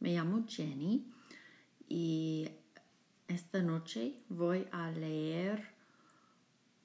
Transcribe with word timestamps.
Me 0.00 0.12
llamo 0.12 0.44
Jenny 0.46 1.06
y 1.88 2.48
esta 3.28 3.62
noche 3.62 4.20
voy 4.28 4.66
a 4.70 4.90
leer 4.90 5.74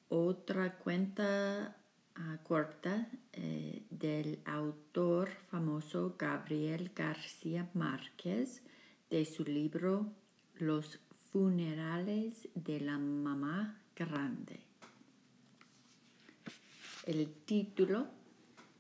otra 0.10 0.78
cuenta 0.78 1.76
ah, 2.16 2.38
corta 2.44 3.08
eh, 3.34 3.84
del 3.90 4.40
autor 4.46 5.30
famoso 5.50 6.16
Gabriel 6.18 6.92
García 6.96 7.70
Márquez 7.74 8.64
de 9.10 9.26
su 9.26 9.44
libro 9.44 10.12
Los 10.56 11.00
funerales 11.32 12.48
de 12.56 12.80
la 12.80 12.98
mamá 12.98 13.80
grande. 13.96 14.60
El 17.06 17.32
título 17.46 18.08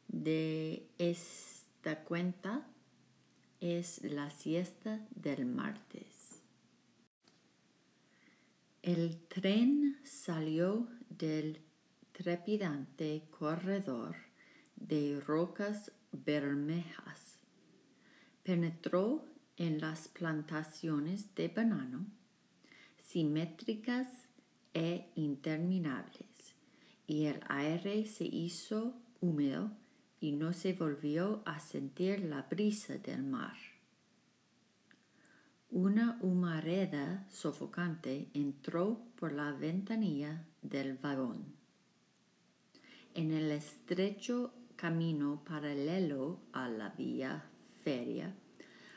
de 0.08 0.88
esta 0.98 2.04
cuenta 2.04 2.66
es 3.60 4.02
la 4.04 4.30
siesta 4.30 5.06
del 5.12 5.46
martes. 5.46 6.42
El 8.82 9.18
tren 9.28 10.00
salió 10.04 10.88
del 11.10 11.62
trepidante 12.14 13.28
corredor 13.30 14.16
de 14.78 15.20
rocas 15.20 15.92
bermejas, 16.12 17.38
penetró 18.44 19.26
en 19.58 19.82
las 19.82 20.08
plantaciones 20.08 21.36
de 21.36 21.50
banano, 21.50 22.06
simétricas 23.04 24.08
e 24.74 25.12
interminables, 25.16 26.56
y 27.06 27.26
el 27.26 27.42
aire 27.50 28.06
se 28.06 28.26
hizo 28.26 28.94
húmedo 29.20 29.72
y 30.20 30.32
no 30.34 30.54
se 30.54 30.74
volvió 30.74 31.42
a 31.46 31.60
sentir 31.60 32.22
la 32.22 32.44
brisa 32.44 32.98
del 32.98 33.24
mar. 33.24 33.56
Una 35.72 36.18
humareda 36.22 37.28
sofocante 37.30 38.30
entró 38.34 39.02
por 39.16 39.32
la 39.32 39.52
ventanilla 39.52 40.44
del 40.62 40.98
vagón. 40.98 41.46
En 43.14 43.32
el 43.32 43.52
estrecho 43.52 44.52
camino 44.76 45.44
paralelo 45.44 46.40
a 46.54 46.70
la 46.70 46.90
vía 46.90 47.44
feria 47.84 48.34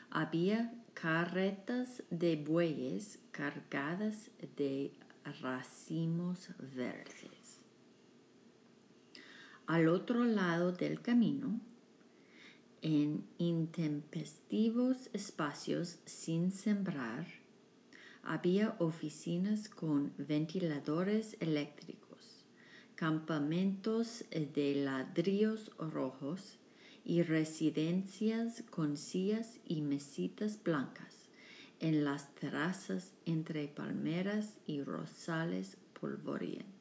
había 0.09 0.73
carretas 0.93 2.03
de 2.09 2.35
bueyes 2.37 3.19
cargadas 3.31 4.31
de 4.55 4.93
racimos 5.41 6.49
verdes. 6.75 7.42
Al 9.65 9.87
otro 9.87 10.25
lado 10.25 10.73
del 10.73 11.01
camino, 11.01 11.59
en 12.81 13.23
intempestivos 13.37 15.09
espacios 15.13 15.99
sin 16.05 16.51
sembrar, 16.51 17.25
había 18.23 18.75
oficinas 18.79 19.69
con 19.69 20.11
ventiladores 20.17 21.37
eléctricos, 21.39 22.43
campamentos 22.95 24.25
de 24.31 24.75
ladrillos 24.83 25.71
rojos 25.77 26.57
y 27.05 27.23
residencias 27.23 28.63
con 28.69 28.97
sillas 28.97 29.61
y 29.65 29.81
mesitas 29.81 30.61
blancas 30.61 31.29
en 31.79 32.03
las 32.03 32.35
terrazas 32.35 33.13
entre 33.25 33.69
palmeras 33.69 34.57
y 34.67 34.83
rosales 34.83 35.77
polvorientos. 35.99 36.72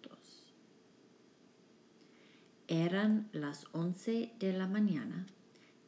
Eran 2.72 3.28
las 3.32 3.66
once 3.72 4.32
de 4.40 4.54
la 4.54 4.66
mañana 4.66 5.26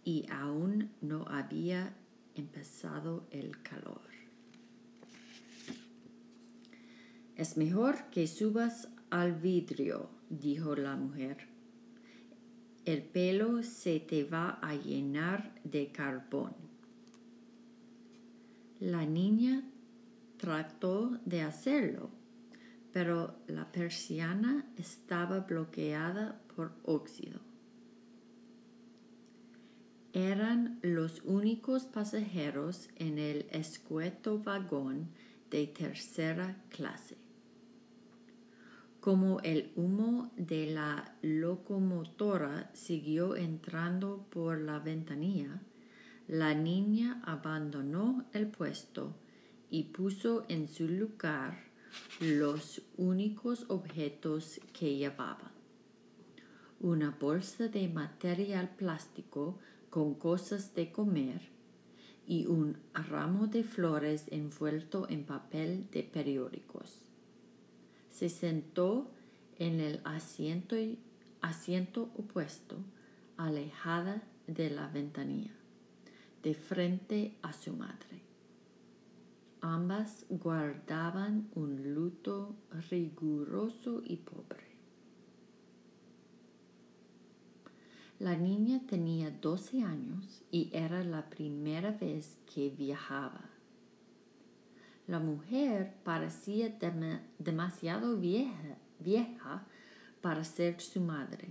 y 0.05 0.27
aún 0.31 0.91
no 1.01 1.25
había 1.29 1.95
empezado 2.35 3.27
el 3.31 3.63
calor. 3.63 4.03
Es 7.37 7.57
mejor 7.57 8.11
que 8.11 8.27
subas 8.27 8.89
al 9.09 9.33
vidrio, 9.33 10.11
dijo 10.29 10.77
la 10.77 10.95
mujer. 10.95 11.49
El 12.85 13.03
pelo 13.03 13.63
se 13.63 13.99
te 13.99 14.25
va 14.25 14.59
a 14.61 14.75
llenar 14.75 15.55
de 15.65 15.91
carbón. 15.91 16.53
La 18.79 19.07
niña 19.07 19.63
trató 20.37 21.19
de 21.25 21.41
hacerlo, 21.41 22.11
pero 22.93 23.39
la 23.47 23.73
persiana 23.73 24.67
estaba 24.77 25.41
bloqueada 25.41 26.43
por 26.55 26.73
óxido. 26.85 27.41
Eran 30.13 30.79
los 30.83 31.23
únicos 31.25 31.87
pasajeros 31.87 32.89
en 32.97 33.19
el 33.19 33.47
escueto 33.51 34.39
vagón 34.39 35.09
de 35.51 35.67
tercera 35.67 36.63
clase. 36.69 37.17
Como 39.01 39.41
el 39.41 39.73
humo 39.75 40.31
de 40.37 40.67
la 40.67 41.17
locomotora 41.21 42.71
siguió 42.75 43.35
entrando 43.35 44.25
por 44.31 44.61
la 44.61 44.79
ventanilla, 44.79 45.61
la 46.29 46.55
niña 46.55 47.21
abandonó 47.25 48.25
el 48.33 48.47
puesto 48.47 49.17
y 49.69 49.83
puso 49.85 50.47
en 50.49 50.69
su 50.69 50.87
lugar 50.87 51.65
los 52.21 52.83
únicos 52.97 53.67
objetos 53.69 54.61
que 54.73 54.97
llevaba 54.97 55.54
una 56.85 57.17
bolsa 57.19 57.69
de 57.69 57.89
material 57.89 58.69
plástico 58.69 59.59
con 59.89 60.13
cosas 60.17 60.75
de 60.75 60.93
comer 60.93 61.41
y 62.27 62.45
un 62.45 62.77
ramo 62.93 63.47
de 63.47 63.65
flores 63.65 64.27
envuelto 64.31 65.09
en 65.09 65.25
papel 65.25 65.89
de 65.91 66.03
periódicos. 66.03 67.01
Se 68.11 68.29
sentó 68.29 69.11
en 69.59 69.81
el 69.81 70.03
asiento, 70.05 70.77
asiento 71.41 72.11
opuesto, 72.19 72.77
alejada 73.39 74.23
de 74.47 74.69
la 74.69 74.87
ventanilla, 74.89 75.55
de 76.43 76.53
frente 76.53 77.35
a 77.41 77.55
su 77.55 77.73
madre. 77.73 78.21
Ambas 79.63 80.27
guardaban 80.29 81.49
un 81.55 81.95
luto 81.95 82.55
riguroso 82.91 84.03
y 84.05 84.17
pobre. 84.17 84.74
La 88.21 88.37
niña 88.37 88.81
tenía 88.87 89.31
12 89.31 89.83
años 89.83 90.45
y 90.53 90.71
era 90.73 91.03
la 91.03 91.29
primera 91.29 91.91
vez 91.91 92.39
que 92.55 92.71
viajaba. 92.71 93.51
La 95.09 95.19
mujer 95.19 95.97
parecía 96.05 96.79
demasiado 97.39 98.17
vieja, 98.17 98.79
vieja 99.01 99.67
para 100.23 100.45
ser 100.45 100.81
su 100.81 101.01
madre 101.01 101.49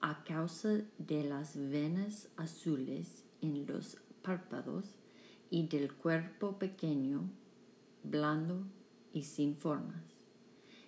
a 0.00 0.22
causa 0.22 0.82
de 0.98 1.24
las 1.24 1.56
venas 1.56 2.28
azules 2.36 3.24
en 3.40 3.66
los 3.66 3.96
párpados 4.22 4.98
y 5.50 5.66
del 5.66 5.94
cuerpo 5.94 6.58
pequeño, 6.58 7.28
blando 8.04 8.66
y 9.12 9.22
sin 9.22 9.56
formas, 9.56 10.04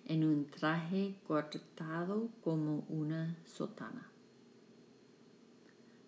en 0.05 0.23
un 0.23 0.45
traje 0.45 1.15
cortado 1.27 2.29
como 2.43 2.85
una 2.87 3.35
sotana. 3.45 4.08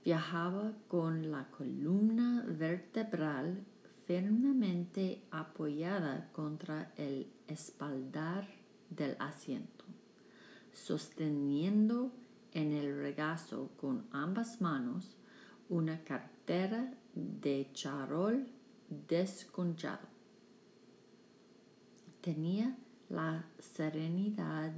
Viajaba 0.04 0.74
con 0.88 1.32
la 1.32 1.48
columna 1.52 2.44
vertebral 2.48 3.64
firmemente 4.08 5.22
apoyada 5.30 6.30
contra 6.32 6.92
el 6.98 7.32
espaldar 7.48 8.48
del 8.90 9.16
asiento, 9.20 9.86
sosteniendo 10.74 12.12
en 12.52 12.72
el 12.72 12.98
regazo 12.98 13.70
con 13.78 14.08
ambas 14.12 14.60
manos 14.60 15.18
una 15.70 16.04
cartera 16.04 16.94
de 17.14 17.70
charol 17.74 18.48
desconchado. 18.90 20.08
Tenía 22.22 22.76
la 23.08 23.46
serenidad 23.60 24.74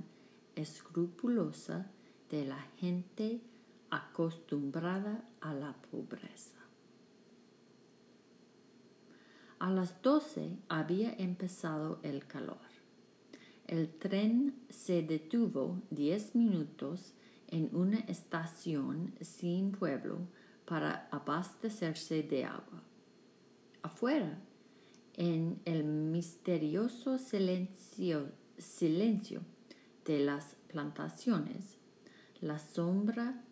escrupulosa 0.55 1.89
de 2.29 2.45
la 2.45 2.59
gente 2.77 3.41
acostumbrada 3.95 5.23
a 5.39 5.53
la 5.53 5.73
pobreza. 5.91 6.57
A 9.59 9.69
las 9.69 10.01
doce 10.01 10.57
había 10.67 11.13
empezado 11.13 11.99
el 12.01 12.25
calor. 12.25 12.57
El 13.67 13.93
tren 13.93 14.65
se 14.69 15.03
detuvo 15.03 15.79
diez 15.91 16.35
minutos 16.35 17.13
en 17.47 17.69
una 17.71 17.99
estación 17.99 19.13
sin 19.21 19.71
pueblo 19.71 20.27
para 20.65 21.07
abastecerse 21.11 22.23
de 22.23 22.45
agua. 22.45 22.81
Afuera, 23.83 24.39
en 25.13 25.61
el 25.65 25.83
misterioso 25.83 27.19
silencio, 27.19 28.31
de 30.05 30.19
las 30.19 30.55
plantaciones, 30.67 31.77
la 32.41 32.59
sombra 32.59 33.43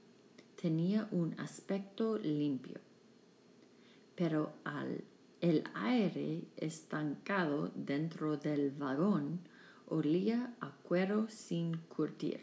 tenía 0.61 1.07
un 1.11 1.39
aspecto 1.39 2.17
limpio, 2.17 2.79
pero 4.15 4.53
al 4.63 5.03
el 5.41 5.63
aire 5.73 6.43
estancado 6.55 7.71
dentro 7.73 8.37
del 8.37 8.69
vagón 8.69 9.39
olía 9.87 10.53
a 10.61 10.69
cuero 10.83 11.27
sin 11.29 11.77
curtir. 11.77 12.41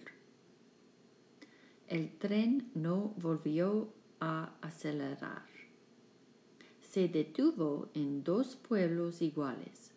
El 1.87 2.11
tren 2.19 2.71
no 2.75 3.15
volvió 3.17 3.89
a 4.19 4.53
acelerar. 4.63 5.47
Se 6.81 7.07
detuvo 7.07 7.89
en 7.95 8.25
dos 8.25 8.57
pueblos 8.57 9.23
iguales, 9.23 9.93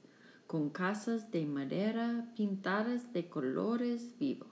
con 0.46 0.70
casas 0.70 1.32
de 1.32 1.48
madera 1.48 2.32
pintadas 2.36 3.12
de 3.14 3.28
colores 3.30 4.16
vivos. 4.20 4.50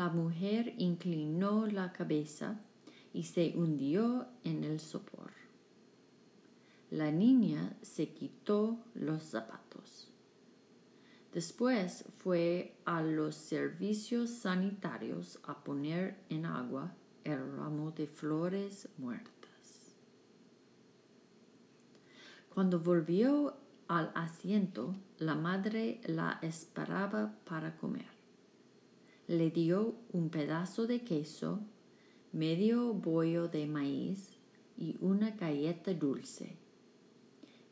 La 0.00 0.08
mujer 0.08 0.72
inclinó 0.78 1.66
la 1.66 1.92
cabeza 1.92 2.58
y 3.12 3.24
se 3.24 3.52
hundió 3.54 4.28
en 4.44 4.64
el 4.64 4.80
sopor. 4.80 5.30
La 6.90 7.10
niña 7.10 7.76
se 7.82 8.08
quitó 8.08 8.78
los 8.94 9.22
zapatos. 9.22 10.10
Después 11.34 12.06
fue 12.16 12.78
a 12.86 13.02
los 13.02 13.34
servicios 13.34 14.30
sanitarios 14.30 15.38
a 15.42 15.62
poner 15.62 16.16
en 16.30 16.46
agua 16.46 16.94
el 17.24 17.54
ramo 17.58 17.90
de 17.90 18.06
flores 18.06 18.88
muertas. 18.96 19.92
Cuando 22.54 22.80
volvió 22.80 23.54
al 23.86 24.12
asiento, 24.14 24.94
la 25.18 25.34
madre 25.34 26.00
la 26.06 26.38
esperaba 26.40 27.34
para 27.44 27.76
comer. 27.76 28.19
Le 29.30 29.48
dio 29.48 29.94
un 30.12 30.28
pedazo 30.28 30.88
de 30.88 31.04
queso, 31.04 31.60
medio 32.32 32.92
bollo 32.92 33.46
de 33.46 33.64
maíz 33.64 34.36
y 34.76 34.96
una 35.00 35.30
galleta 35.30 35.94
dulce 35.94 36.56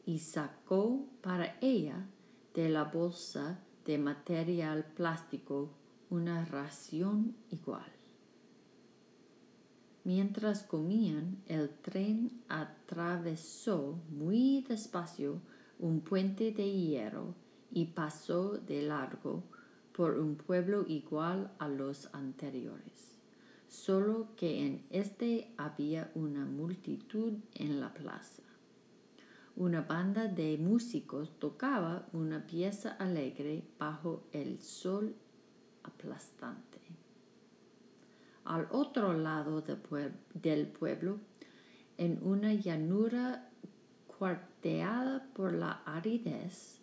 y 0.07 0.21
sacó 0.21 1.05
para 1.21 1.59
ella 1.61 2.07
de 2.55 2.69
la 2.69 2.85
bolsa 2.85 3.59
de 3.85 3.99
material 3.99 4.85
plástico 4.85 5.71
una 6.11 6.45
ración 6.45 7.35
igual. 7.51 7.91
Mientras 10.05 10.63
comían, 10.63 11.43
el 11.49 11.71
tren 11.71 12.41
atravesó 12.47 13.99
muy 14.11 14.65
despacio 14.69 15.41
un 15.81 16.03
puente 16.03 16.53
de 16.53 16.71
hierro 16.71 17.35
y 17.73 17.87
pasó 17.87 18.59
de 18.59 18.83
largo 18.83 19.43
por 19.99 20.17
un 20.21 20.37
pueblo 20.37 20.85
igual 20.87 21.51
a 21.59 21.67
los 21.67 22.09
anteriores, 22.15 23.19
solo 23.67 24.29
que 24.37 24.65
en 24.65 24.87
este 24.91 25.53
había 25.57 26.13
una 26.15 26.45
multitud 26.45 27.33
en 27.55 27.81
la 27.81 27.93
plaza. 27.93 28.45
Una 29.57 29.81
banda 29.81 30.29
de 30.29 30.57
músicos 30.57 31.37
tocaba 31.41 32.07
una 32.13 32.47
pieza 32.47 32.93
alegre 32.93 33.65
bajo 33.77 34.23
el 34.31 34.61
sol 34.61 35.17
aplastante. 35.83 36.79
Al 38.45 38.69
otro 38.71 39.15
lado 39.15 39.65
del 40.33 40.69
pueblo, 40.69 41.19
en 41.97 42.21
una 42.23 42.55
llanura 42.55 43.51
cuarteada 44.07 45.27
por 45.35 45.55
la 45.55 45.83
aridez, 45.85 46.79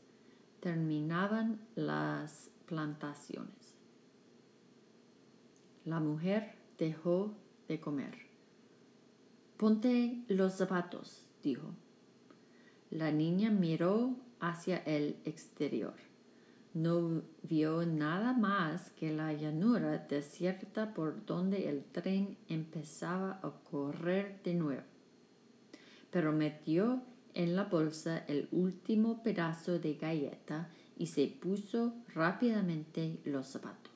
terminaban 0.59 1.61
las 1.75 2.51
plantaciones. 2.65 3.75
La 5.85 5.99
mujer 5.99 6.55
dejó 6.77 7.33
de 7.67 7.79
comer. 7.79 8.15
Ponte 9.57 10.23
los 10.27 10.53
zapatos, 10.53 11.25
dijo. 11.43 11.69
La 12.89 13.11
niña 13.11 13.51
miró 13.51 14.15
hacia 14.39 14.77
el 14.77 15.17
exterior. 15.25 15.95
No 16.73 17.21
vio 17.43 17.85
nada 17.85 18.33
más 18.33 18.91
que 18.91 19.11
la 19.11 19.31
llanura 19.31 19.97
desierta 20.09 20.93
por 20.93 21.25
donde 21.25 21.69
el 21.69 21.85
tren 21.85 22.37
empezaba 22.49 23.39
a 23.41 23.51
correr 23.71 24.41
de 24.43 24.55
nuevo. 24.55 24.83
Pero 26.11 26.33
metió 26.33 27.01
en 27.33 27.55
la 27.55 27.65
bolsa 27.65 28.25
el 28.27 28.49
último 28.51 29.23
pedazo 29.23 29.79
de 29.79 29.93
galleta 29.93 30.69
y 30.97 31.07
se 31.07 31.27
puso 31.27 31.93
rápidamente 32.13 33.19
los 33.25 33.47
zapatos. 33.47 33.91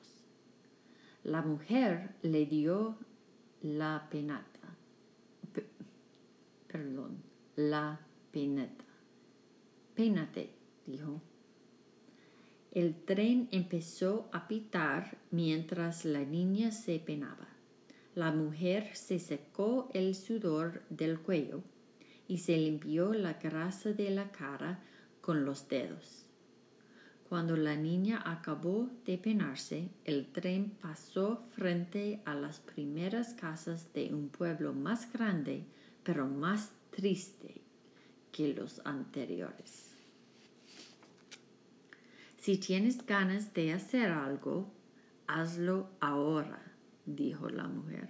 La 1.24 1.42
mujer 1.42 2.14
le 2.22 2.46
dio 2.46 2.96
la 3.62 4.08
penata. 4.10 4.46
perdón, 6.66 7.22
la 7.56 8.00
peneta. 8.30 8.84
Pénate, 9.94 10.50
dijo. 10.86 11.20
El 12.72 12.94
tren 12.94 13.48
empezó 13.50 14.28
a 14.32 14.46
pitar 14.46 15.18
mientras 15.30 16.04
la 16.04 16.24
niña 16.24 16.70
se 16.70 16.98
penaba. 17.00 17.48
La 18.14 18.30
mujer 18.30 18.96
se 18.96 19.18
secó 19.18 19.90
el 19.92 20.14
sudor 20.14 20.82
del 20.88 21.18
cuello 21.18 21.62
y 22.28 22.38
se 22.38 22.56
limpió 22.56 23.12
la 23.12 23.34
grasa 23.34 23.92
de 23.92 24.10
la 24.10 24.30
cara 24.30 24.82
con 25.20 25.44
los 25.44 25.68
dedos. 25.68 26.29
Cuando 27.30 27.56
la 27.56 27.76
niña 27.76 28.20
acabó 28.26 28.90
de 29.06 29.16
penarse, 29.16 29.88
el 30.04 30.26
tren 30.32 30.70
pasó 30.82 31.44
frente 31.52 32.20
a 32.24 32.34
las 32.34 32.58
primeras 32.58 33.34
casas 33.34 33.92
de 33.92 34.12
un 34.12 34.30
pueblo 34.30 34.72
más 34.72 35.12
grande, 35.12 35.62
pero 36.02 36.26
más 36.26 36.72
triste 36.90 37.60
que 38.32 38.52
los 38.52 38.84
anteriores. 38.84 39.94
Si 42.36 42.58
tienes 42.58 43.06
ganas 43.06 43.54
de 43.54 43.74
hacer 43.74 44.10
algo, 44.10 44.68
hazlo 45.28 45.88
ahora, 46.00 46.60
dijo 47.06 47.48
la 47.48 47.68
mujer. 47.68 48.08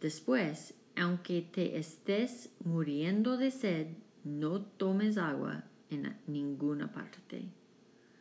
Después, 0.00 0.72
aunque 0.96 1.42
te 1.42 1.76
estés 1.76 2.48
muriendo 2.64 3.36
de 3.36 3.50
sed, 3.50 3.88
no 4.24 4.62
tomes 4.62 5.18
agua 5.18 5.64
en 5.90 6.16
ninguna 6.26 6.90
parte. 6.92 7.48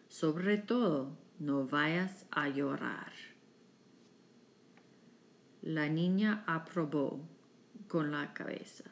Sobre 0.08 0.58
todo, 0.58 1.18
no 1.40 1.68
vayas 1.68 2.26
a 2.32 2.50
llorar. 2.50 3.14
La 5.62 5.88
niña 5.88 6.44
aprobó 6.48 7.22
con 7.88 8.12
la 8.12 8.34
cabeza. 8.34 8.86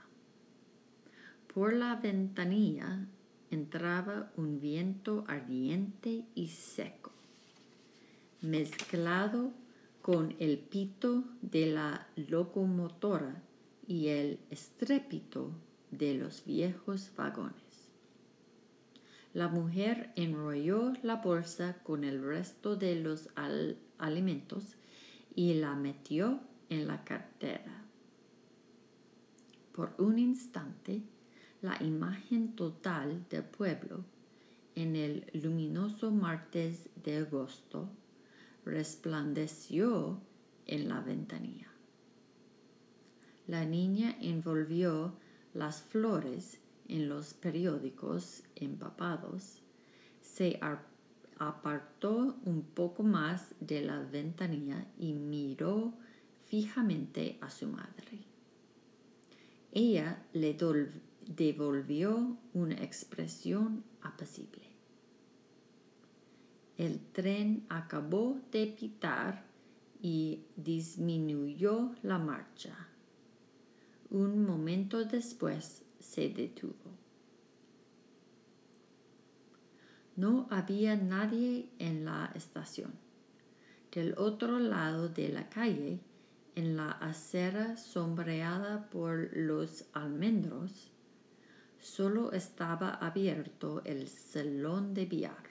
Por 1.53 1.73
la 1.73 1.95
ventanilla 1.95 3.07
entraba 3.49 4.31
un 4.35 4.59
viento 4.59 5.23
ardiente 5.27 6.25
y 6.35 6.49
seco, 6.49 7.11
mezclado 8.41 9.53
con 10.01 10.35
el 10.39 10.59
pito 10.59 11.23
de 11.41 11.67
la 11.67 12.07
locomotora 12.15 13.41
y 13.87 14.07
el 14.07 14.39
estrépito 14.49 15.51
de 15.91 16.13
los 16.13 16.45
viejos 16.45 17.11
vagones. 17.15 17.66
La 19.37 19.49
mujer 19.49 20.11
enrolló 20.15 20.93
la 21.03 21.17
bolsa 21.17 21.77
con 21.83 22.03
el 22.03 22.23
resto 22.23 22.75
de 22.75 22.95
los 22.95 23.29
alimentos 23.99 24.77
y 25.35 25.53
la 25.53 25.75
metió 25.75 26.39
en 26.69 26.87
la 26.87 27.03
cartera. 27.03 27.83
Por 29.73 29.93
un 29.99 30.17
instante, 30.17 31.03
la 31.61 31.77
imagen 31.83 32.55
total 32.55 33.27
del 33.29 33.43
pueblo 33.43 34.03
en 34.73 34.95
el 34.95 35.27
luminoso 35.33 36.09
martes 36.09 36.89
de 37.03 37.17
agosto 37.17 37.91
resplandeció 38.65 40.19
en 40.65 40.89
la 40.89 41.01
ventanilla. 41.01 41.71
La 43.45 43.65
niña 43.65 44.17
envolvió 44.19 45.13
las 45.53 45.83
flores 45.83 46.59
en 46.87 47.09
los 47.09 47.33
periódicos 47.33 48.43
empapados, 48.55 49.61
se 50.21 50.59
apartó 51.39 52.37
un 52.45 52.61
poco 52.63 53.03
más 53.03 53.55
de 53.59 53.81
la 53.81 53.99
ventanilla 53.99 54.85
y 54.99 55.13
miró 55.13 55.93
fijamente 56.45 57.37
a 57.41 57.49
su 57.49 57.67
madre. 57.67 58.19
Ella 59.71 60.23
le, 60.33 60.57
devolvió 61.35 62.37
una 62.53 62.75
expresión 62.75 63.83
apacible. 64.01 64.67
El 66.77 66.99
tren 67.11 67.65
acabó 67.69 68.39
de 68.51 68.67
pitar 68.67 69.45
y 70.01 70.43
disminuyó 70.55 71.95
la 72.03 72.19
marcha. 72.19 72.87
Un 74.09 74.45
momento 74.45 75.03
después 75.03 75.86
se 75.99 76.29
detuvo. 76.29 76.97
No 80.15 80.47
había 80.49 80.95
nadie 80.95 81.69
en 81.77 82.05
la 82.05 82.31
estación. 82.33 82.93
Del 83.91 84.15
otro 84.17 84.59
lado 84.59 85.09
de 85.09 85.29
la 85.29 85.49
calle, 85.49 85.99
en 86.55 86.75
la 86.75 86.91
acera 86.91 87.77
sombreada 87.77 88.89
por 88.89 89.29
los 89.37 89.85
almendros, 89.93 90.91
solo 91.79 92.31
estaba 92.31 92.89
abierto 92.95 93.83
el 93.85 94.07
salón 94.07 94.93
de 94.95 95.05
billar. 95.05 95.43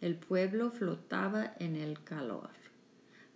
El 0.00 0.16
pueblo 0.16 0.70
flotaba 0.70 1.54
en 1.58 1.76
el 1.76 2.02
calor. 2.04 2.50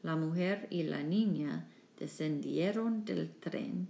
La 0.02 0.16
mujer 0.16 0.68
y 0.70 0.84
la 0.84 1.02
niña 1.02 1.68
descendieron 1.98 3.04
del 3.04 3.30
tren, 3.30 3.88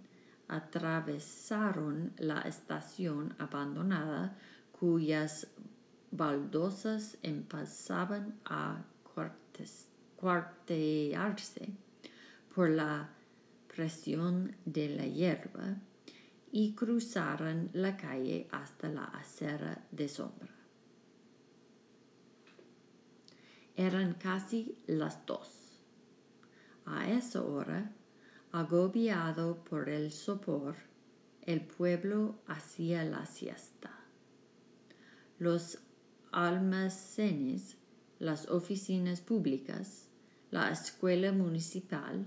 atravesaron 0.48 2.12
la 2.18 2.40
estación 2.42 3.34
abandonada 3.38 4.36
cuyas 4.72 5.46
baldosas 6.10 7.16
empezaban 7.22 8.38
a 8.44 8.84
cuartearse 10.16 11.68
por 12.54 12.70
la 12.70 13.10
presión 13.74 14.54
de 14.64 14.88
la 14.90 15.06
hierba 15.06 15.76
y 16.52 16.74
cruzaron 16.74 17.70
la 17.72 17.96
calle 17.96 18.46
hasta 18.52 18.88
la 18.88 19.04
acera 19.04 19.84
de 19.90 20.08
sombra. 20.08 20.54
Eran 23.76 24.14
casi 24.14 24.78
las 24.86 25.26
dos. 25.26 25.80
A 26.86 27.10
esa 27.10 27.42
hora, 27.42 27.90
agobiado 28.54 29.64
por 29.64 29.88
el 29.88 30.12
sopor, 30.12 30.76
el 31.42 31.60
pueblo 31.60 32.36
hacía 32.46 33.02
la 33.04 33.26
siesta. 33.26 33.90
Los 35.40 35.78
almacenes, 36.30 37.76
las 38.20 38.48
oficinas 38.48 39.20
públicas, 39.20 40.08
la 40.52 40.70
escuela 40.70 41.32
municipal, 41.32 42.26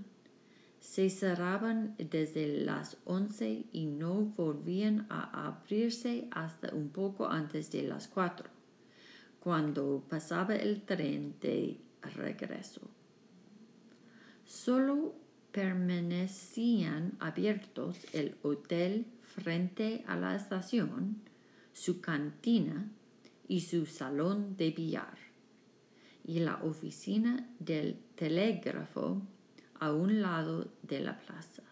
se 0.80 1.08
cerraban 1.08 1.96
desde 1.96 2.62
las 2.62 2.98
once 3.06 3.64
y 3.72 3.86
no 3.86 4.26
volvían 4.36 5.06
a 5.08 5.46
abrirse 5.46 6.28
hasta 6.30 6.74
un 6.74 6.90
poco 6.90 7.26
antes 7.26 7.72
de 7.72 7.84
las 7.84 8.06
cuatro, 8.06 8.50
cuando 9.40 10.04
pasaba 10.06 10.56
el 10.56 10.82
tren 10.82 11.36
de 11.40 11.80
regreso. 12.02 12.82
Solo 14.44 15.26
permanecían 15.52 17.16
abiertos 17.20 17.96
el 18.12 18.36
hotel 18.42 19.06
frente 19.22 20.04
a 20.06 20.16
la 20.16 20.34
estación, 20.34 21.22
su 21.72 22.00
cantina 22.00 22.90
y 23.46 23.62
su 23.62 23.86
salón 23.86 24.56
de 24.56 24.70
billar, 24.70 25.16
y 26.24 26.40
la 26.40 26.62
oficina 26.62 27.48
del 27.58 27.98
telégrafo 28.14 29.22
a 29.80 29.92
un 29.92 30.20
lado 30.20 30.70
de 30.82 31.00
la 31.00 31.18
plaza. 31.18 31.62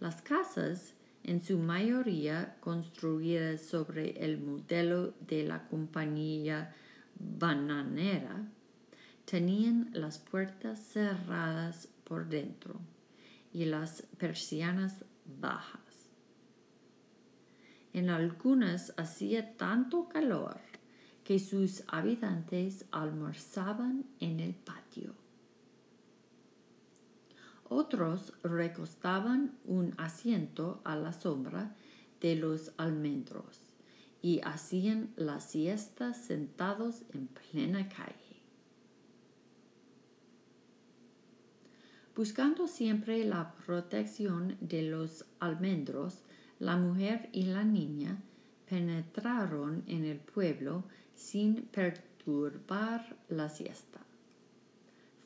Las 0.00 0.22
casas, 0.22 0.94
en 1.24 1.40
su 1.40 1.58
mayoría 1.58 2.56
construidas 2.60 3.62
sobre 3.62 4.24
el 4.24 4.40
modelo 4.40 5.14
de 5.20 5.44
la 5.44 5.68
compañía 5.68 6.74
bananera, 7.18 8.44
tenían 9.24 9.90
las 9.92 10.18
puertas 10.18 10.80
cerradas 10.80 11.88
por 12.12 12.28
dentro 12.28 12.78
y 13.54 13.64
las 13.64 14.02
persianas 14.18 15.02
bajas. 15.40 16.10
En 17.94 18.10
algunas 18.10 18.92
hacía 18.98 19.56
tanto 19.56 20.10
calor 20.10 20.58
que 21.24 21.38
sus 21.38 21.84
habitantes 21.86 22.84
almorzaban 22.90 24.04
en 24.20 24.40
el 24.40 24.52
patio. 24.52 25.14
Otros 27.70 28.34
recostaban 28.42 29.56
un 29.64 29.94
asiento 29.96 30.82
a 30.84 30.96
la 30.96 31.14
sombra 31.14 31.74
de 32.20 32.36
los 32.36 32.72
almendros 32.76 33.62
y 34.20 34.42
hacían 34.44 35.14
la 35.16 35.40
siesta 35.40 36.12
sentados 36.12 37.04
en 37.14 37.28
plena 37.28 37.88
calle. 37.88 38.21
Buscando 42.22 42.68
siempre 42.68 43.24
la 43.24 43.52
protección 43.66 44.56
de 44.60 44.82
los 44.82 45.24
almendros, 45.40 46.22
la 46.60 46.76
mujer 46.76 47.28
y 47.32 47.46
la 47.46 47.64
niña 47.64 48.16
penetraron 48.70 49.82
en 49.88 50.04
el 50.04 50.18
pueblo 50.18 50.84
sin 51.16 51.62
perturbar 51.62 53.16
la 53.28 53.48
siesta. 53.48 53.98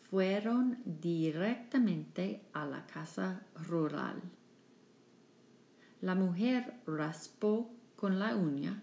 Fueron 0.09 0.79
directamente 0.87 2.41
a 2.55 2.65
la 2.65 2.87
casa 2.87 3.43
rural. 3.69 4.23
La 6.01 6.15
mujer 6.15 6.81
raspó 6.87 7.71
con 7.95 8.19
la 8.19 8.35
uña 8.35 8.83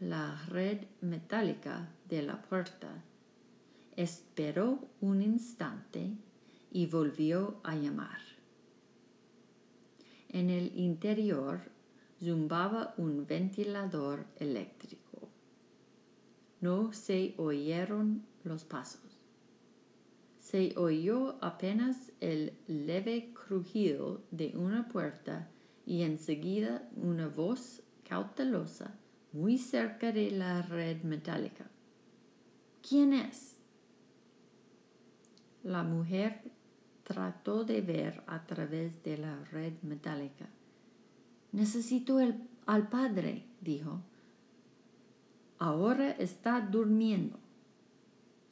la 0.00 0.38
red 0.50 0.82
metálica 1.00 1.88
de 2.10 2.20
la 2.20 2.42
puerta, 2.42 2.90
esperó 3.96 4.86
un 5.00 5.22
instante 5.22 6.12
y 6.74 6.86
volvió 6.86 7.60
a 7.62 7.76
llamar. 7.76 8.18
En 10.28 10.50
el 10.50 10.76
interior 10.76 11.60
zumbaba 12.20 12.94
un 12.96 13.26
ventilador 13.26 14.26
eléctrico. 14.40 15.28
No 16.60 16.92
se 16.92 17.34
oyeron 17.38 18.26
los 18.42 18.64
pasos. 18.64 19.20
Se 20.40 20.74
oyó 20.76 21.38
apenas 21.40 22.10
el 22.20 22.54
leve 22.66 23.32
crujido 23.32 24.22
de 24.32 24.54
una 24.56 24.88
puerta 24.88 25.48
y 25.86 26.02
enseguida 26.02 26.88
una 26.96 27.28
voz 27.28 27.84
cautelosa 28.02 28.98
muy 29.32 29.58
cerca 29.58 30.10
de 30.10 30.32
la 30.32 30.62
red 30.62 31.02
metálica. 31.04 31.70
¿Quién 32.86 33.12
es? 33.12 33.54
La 35.62 35.84
mujer 35.84 36.53
trató 37.04 37.64
de 37.64 37.80
ver 37.80 38.22
a 38.26 38.44
través 38.46 39.02
de 39.02 39.18
la 39.18 39.44
red 39.52 39.74
metálica. 39.82 40.48
Necesito 41.52 42.18
al 42.66 42.88
padre, 42.88 43.44
dijo. 43.60 44.00
Ahora 45.58 46.10
está 46.10 46.60
durmiendo. 46.60 47.38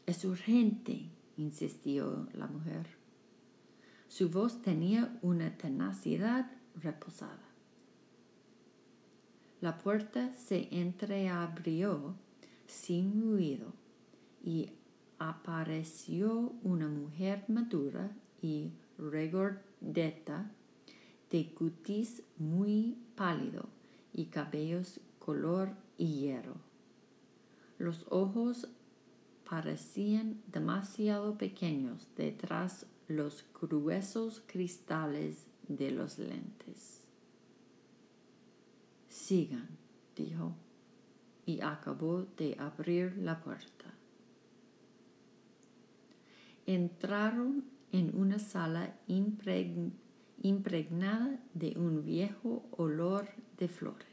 Es 0.06 0.24
urgente, 0.24 1.08
insistió 1.36 2.28
la 2.34 2.46
mujer. 2.46 2.86
Su 4.08 4.28
voz 4.28 4.62
tenía 4.62 5.18
una 5.22 5.56
tenacidad 5.56 6.50
reposada. 6.80 7.48
La 9.60 9.78
puerta 9.78 10.34
se 10.36 10.68
entreabrió 10.70 12.14
sin 12.66 13.22
ruido 13.22 13.72
y 14.44 14.70
apareció 15.18 16.52
una 16.62 16.88
mujer 16.88 17.44
madura 17.48 18.10
y 18.42 18.72
regordeta 18.98 20.50
de 21.30 21.54
cutis 21.54 22.22
muy 22.36 22.98
pálido 23.16 23.68
y 24.12 24.26
cabellos 24.26 25.00
color 25.18 25.70
hierro. 25.96 26.56
Los 27.78 28.04
ojos 28.10 28.68
parecían 29.48 30.42
demasiado 30.46 31.38
pequeños 31.38 32.08
detrás 32.16 32.86
los 33.08 33.44
gruesos 33.60 34.42
cristales 34.46 35.46
de 35.68 35.90
los 35.90 36.18
lentes. 36.18 37.04
Sigan, 39.08 39.68
dijo, 40.16 40.54
y 41.44 41.60
acabó 41.60 42.22
de 42.36 42.56
abrir 42.58 43.16
la 43.18 43.40
puerta. 43.40 43.92
Entraron 46.66 47.64
en 47.92 48.16
una 48.16 48.38
sala 48.38 48.94
impregnada 49.06 49.90
de 51.54 51.74
un 51.76 52.04
viejo 52.04 52.66
olor 52.72 53.28
de 53.58 53.68
flores. 53.68 54.08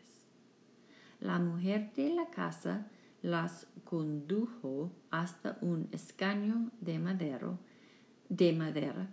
La 1.19 1.39
mujer 1.39 1.91
de 1.95 2.13
la 2.13 2.29
casa 2.29 2.87
las 3.21 3.67
condujo 3.83 4.91
hasta 5.09 5.57
un 5.61 5.89
escaño 5.91 6.71
de 6.79 6.99
madera, 6.99 7.57
de 8.29 8.53
madera 8.53 9.09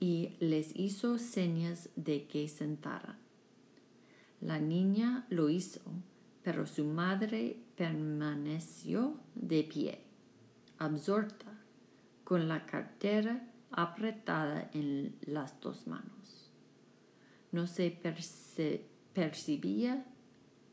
y 0.00 0.36
les 0.40 0.74
hizo 0.76 1.18
señas 1.18 1.90
de 1.96 2.26
que 2.26 2.48
sentaran. 2.48 3.18
La 4.40 4.58
niña 4.58 5.26
lo 5.30 5.50
hizo, 5.50 5.80
pero 6.42 6.66
su 6.66 6.84
madre 6.84 7.62
permaneció 7.76 9.18
de 9.34 9.62
pie, 9.64 10.00
absorta, 10.78 11.46
con 12.24 12.48
la 12.48 12.66
cartera 12.66 13.53
apretada 13.76 14.70
en 14.72 15.16
las 15.26 15.60
dos 15.60 15.86
manos. 15.86 16.52
No 17.52 17.66
se 17.66 17.90
percibía 19.12 20.04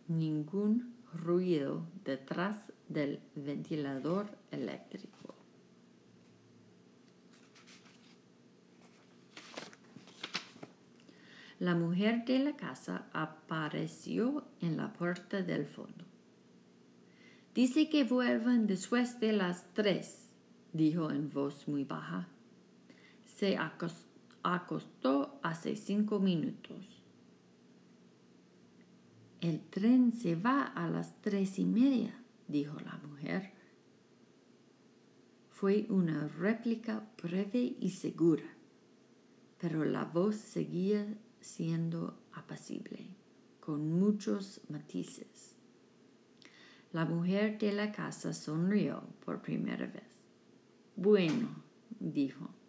ningún 0.07 0.95
ruido 1.13 1.85
detrás 2.03 2.71
del 2.87 3.19
ventilador 3.35 4.37
eléctrico. 4.51 5.35
La 11.59 11.75
mujer 11.75 12.25
de 12.25 12.39
la 12.39 12.55
casa 12.55 13.05
apareció 13.13 14.47
en 14.61 14.77
la 14.77 14.91
puerta 14.93 15.43
del 15.43 15.67
fondo. 15.67 16.05
Dice 17.53 17.87
que 17.87 18.03
vuelvan 18.03 18.65
después 18.65 19.19
de 19.19 19.33
las 19.33 19.71
tres, 19.73 20.31
dijo 20.73 21.11
en 21.11 21.29
voz 21.29 21.67
muy 21.67 21.83
baja. 21.83 22.30
Se 23.41 23.57
acostó 23.57 25.39
hace 25.41 25.75
cinco 25.75 26.19
minutos. 26.19 27.01
El 29.39 29.61
tren 29.61 30.11
se 30.11 30.35
va 30.35 30.61
a 30.61 30.87
las 30.87 31.19
tres 31.21 31.57
y 31.57 31.65
media, 31.65 32.23
dijo 32.47 32.79
la 32.81 32.99
mujer. 32.99 33.51
Fue 35.49 35.87
una 35.89 36.27
réplica 36.27 37.09
breve 37.19 37.77
y 37.79 37.89
segura, 37.89 38.45
pero 39.57 39.85
la 39.85 40.05
voz 40.05 40.35
seguía 40.35 41.07
siendo 41.39 42.21
apacible, 42.33 43.07
con 43.59 43.91
muchos 43.91 44.61
matices. 44.69 45.55
La 46.91 47.05
mujer 47.05 47.57
de 47.57 47.71
la 47.71 47.91
casa 47.91 48.35
sonrió 48.35 49.01
por 49.25 49.41
primera 49.41 49.87
vez. 49.87 50.15
Bueno, 50.95 51.49
dijo. 51.99 52.60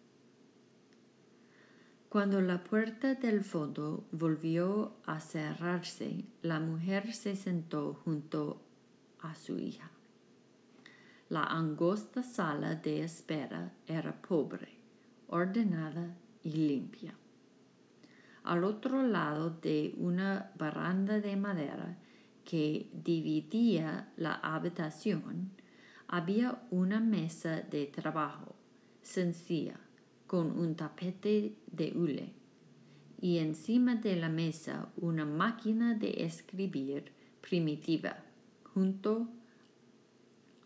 Cuando 2.13 2.41
la 2.41 2.63
puerta 2.63 3.15
del 3.15 3.43
fondo 3.43 4.05
volvió 4.11 4.97
a 5.03 5.19
cerrarse, 5.19 6.25
la 6.43 6.59
mujer 6.59 7.11
se 7.11 7.35
sentó 7.35 7.95
junto 8.05 8.61
a 9.21 9.33
su 9.33 9.57
hija. 9.57 9.89
La 11.29 11.45
angosta 11.45 12.21
sala 12.21 12.75
de 12.75 13.03
espera 13.03 13.73
era 13.87 14.21
pobre, 14.21 14.77
ordenada 15.27 16.15
y 16.43 16.51
limpia. 16.51 17.15
Al 18.43 18.63
otro 18.63 19.01
lado 19.01 19.49
de 19.49 19.95
una 19.97 20.51
baranda 20.55 21.19
de 21.19 21.35
madera 21.35 21.97
que 22.45 22.91
dividía 22.93 24.13
la 24.17 24.35
habitación, 24.35 25.49
había 26.07 26.61
una 26.69 26.99
mesa 26.99 27.61
de 27.61 27.87
trabajo 27.87 28.53
sencilla 29.01 29.79
con 30.27 30.57
un 30.59 30.75
tapete 30.75 31.55
de 31.71 31.91
hule 31.95 32.33
y 33.23 33.37
encima 33.37 33.95
de 33.95 34.17
la 34.17 34.27
mesa 34.27 34.89
una 34.97 35.23
máquina 35.23 35.93
de 35.93 36.25
escribir 36.25 37.13
primitiva 37.39 38.17
junto 38.73 39.29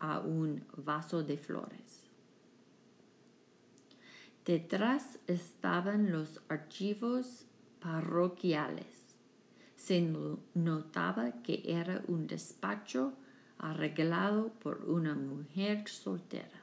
a 0.00 0.18
un 0.18 0.64
vaso 0.76 1.22
de 1.22 1.38
flores. 1.38 2.08
Detrás 4.44 5.18
estaban 5.26 6.10
los 6.10 6.40
archivos 6.48 7.44
parroquiales. 7.80 9.14
Se 9.76 10.00
notaba 10.54 11.42
que 11.42 11.62
era 11.64 12.02
un 12.08 12.26
despacho 12.26 13.12
arreglado 13.58 14.48
por 14.54 14.84
una 14.86 15.14
mujer 15.14 15.88
soltera. 15.88 16.57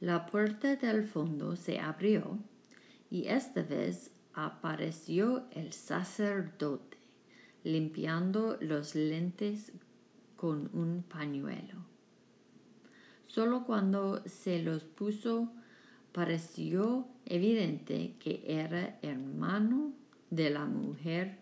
La 0.00 0.26
puerta 0.26 0.76
del 0.76 1.04
fondo 1.04 1.56
se 1.56 1.78
abrió 1.78 2.38
y 3.10 3.28
esta 3.28 3.62
vez 3.62 4.10
apareció 4.34 5.44
el 5.52 5.72
sacerdote 5.72 6.98
limpiando 7.64 8.58
los 8.60 8.94
lentes 8.94 9.72
con 10.36 10.70
un 10.74 11.02
pañuelo. 11.02 11.84
Solo 13.26 13.64
cuando 13.64 14.22
se 14.26 14.62
los 14.62 14.84
puso 14.84 15.50
pareció 16.12 17.08
evidente 17.24 18.14
que 18.20 18.44
era 18.46 18.98
hermano 19.02 19.92
de 20.30 20.50
la 20.50 20.66
mujer 20.66 21.38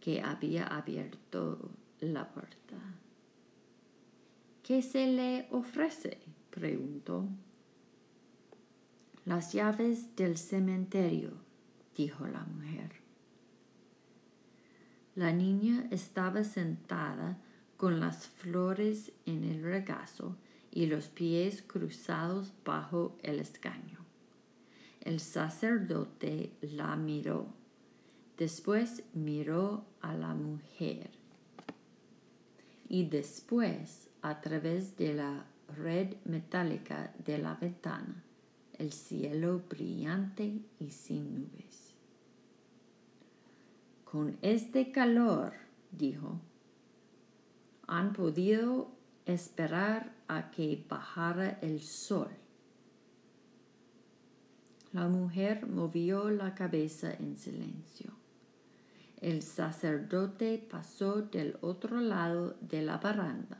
que 0.00 0.22
había 0.22 0.66
abierto 0.66 1.70
la 2.00 2.28
puerta. 2.28 2.76
¿Qué 4.62 4.82
se 4.82 5.06
le 5.06 5.46
ofrece? 5.50 6.18
preguntó. 6.50 7.28
Las 9.24 9.54
llaves 9.54 10.14
del 10.16 10.36
cementerio, 10.36 11.30
dijo 11.96 12.26
la 12.26 12.44
mujer. 12.44 12.92
La 15.14 15.32
niña 15.32 15.86
estaba 15.90 16.44
sentada 16.44 17.38
con 17.78 18.00
las 18.00 18.26
flores 18.26 19.12
en 19.24 19.44
el 19.44 19.62
regazo 19.62 20.36
y 20.70 20.86
los 20.86 21.06
pies 21.06 21.62
cruzados 21.62 22.52
bajo 22.64 23.16
el 23.22 23.38
escaño. 23.38 24.00
El 25.00 25.20
sacerdote 25.20 26.50
la 26.60 26.96
miró. 26.96 27.46
Después 28.36 29.04
miró 29.12 29.84
a 30.00 30.14
la 30.14 30.34
mujer. 30.34 31.10
Y 32.88 33.04
después, 33.04 34.10
a 34.20 34.40
través 34.40 34.96
de 34.96 35.14
la 35.14 35.46
red 35.76 36.16
metálica 36.24 37.14
de 37.24 37.38
la 37.38 37.54
ventana, 37.54 38.23
el 38.78 38.92
cielo 38.92 39.62
brillante 39.68 40.60
y 40.78 40.90
sin 40.90 41.34
nubes. 41.34 41.94
Con 44.04 44.36
este 44.42 44.92
calor, 44.92 45.52
dijo, 45.90 46.40
han 47.86 48.12
podido 48.12 48.88
esperar 49.26 50.12
a 50.28 50.50
que 50.50 50.84
bajara 50.88 51.58
el 51.62 51.80
sol. 51.80 52.28
La 54.92 55.08
mujer 55.08 55.66
movió 55.66 56.30
la 56.30 56.54
cabeza 56.54 57.12
en 57.12 57.36
silencio. 57.36 58.12
El 59.20 59.42
sacerdote 59.42 60.64
pasó 60.70 61.22
del 61.22 61.56
otro 61.62 62.00
lado 62.00 62.56
de 62.60 62.82
la 62.82 62.98
baranda, 62.98 63.58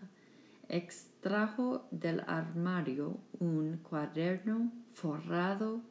extrajo 0.68 1.88
del 1.90 2.20
armario 2.26 3.18
un 3.40 3.78
cuaderno 3.78 4.70
forrado 4.94 5.82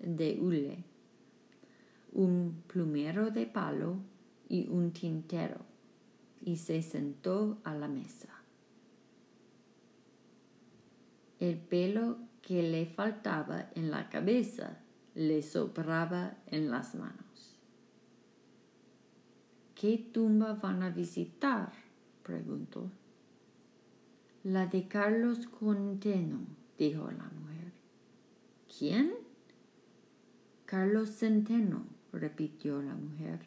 de 0.00 0.38
hule, 0.40 0.84
un 2.12 2.62
plumero 2.66 3.30
de 3.30 3.46
palo 3.46 3.98
y 4.48 4.68
un 4.68 4.92
tintero, 4.92 5.58
y 6.42 6.56
se 6.56 6.82
sentó 6.82 7.58
a 7.64 7.74
la 7.74 7.88
mesa. 7.88 8.28
El 11.38 11.58
pelo 11.58 12.18
que 12.40 12.62
le 12.62 12.86
faltaba 12.86 13.70
en 13.74 13.90
la 13.90 14.08
cabeza 14.08 14.78
le 15.14 15.42
sobraba 15.42 16.36
en 16.46 16.70
las 16.70 16.94
manos. 16.94 17.58
¿Qué 19.74 19.98
tumba 20.12 20.54
van 20.54 20.82
a 20.82 20.90
visitar? 20.90 21.72
preguntó. 22.22 22.90
La 24.44 24.66
de 24.66 24.88
Carlos 24.88 25.46
Conteno, 25.46 26.38
dijo 26.78 27.10
la 27.10 27.24
mujer. 27.24 27.45
¿Quién? 28.76 29.14
Carlos 30.66 31.08
Centeno, 31.10 31.86
repitió 32.12 32.82
la 32.82 32.94
mujer. 32.94 33.40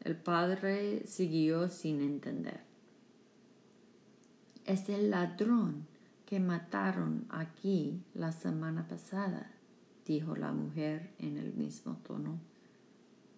El 0.00 0.14
padre 0.16 1.04
siguió 1.06 1.68
sin 1.68 2.00
entender. 2.00 2.60
Es 4.64 4.88
el 4.88 5.10
ladrón 5.10 5.86
que 6.26 6.38
mataron 6.38 7.26
aquí 7.28 8.04
la 8.14 8.30
semana 8.30 8.86
pasada, 8.86 9.50
dijo 10.06 10.36
la 10.36 10.52
mujer 10.52 11.12
en 11.18 11.38
el 11.38 11.52
mismo 11.54 11.96
tono. 12.06 12.38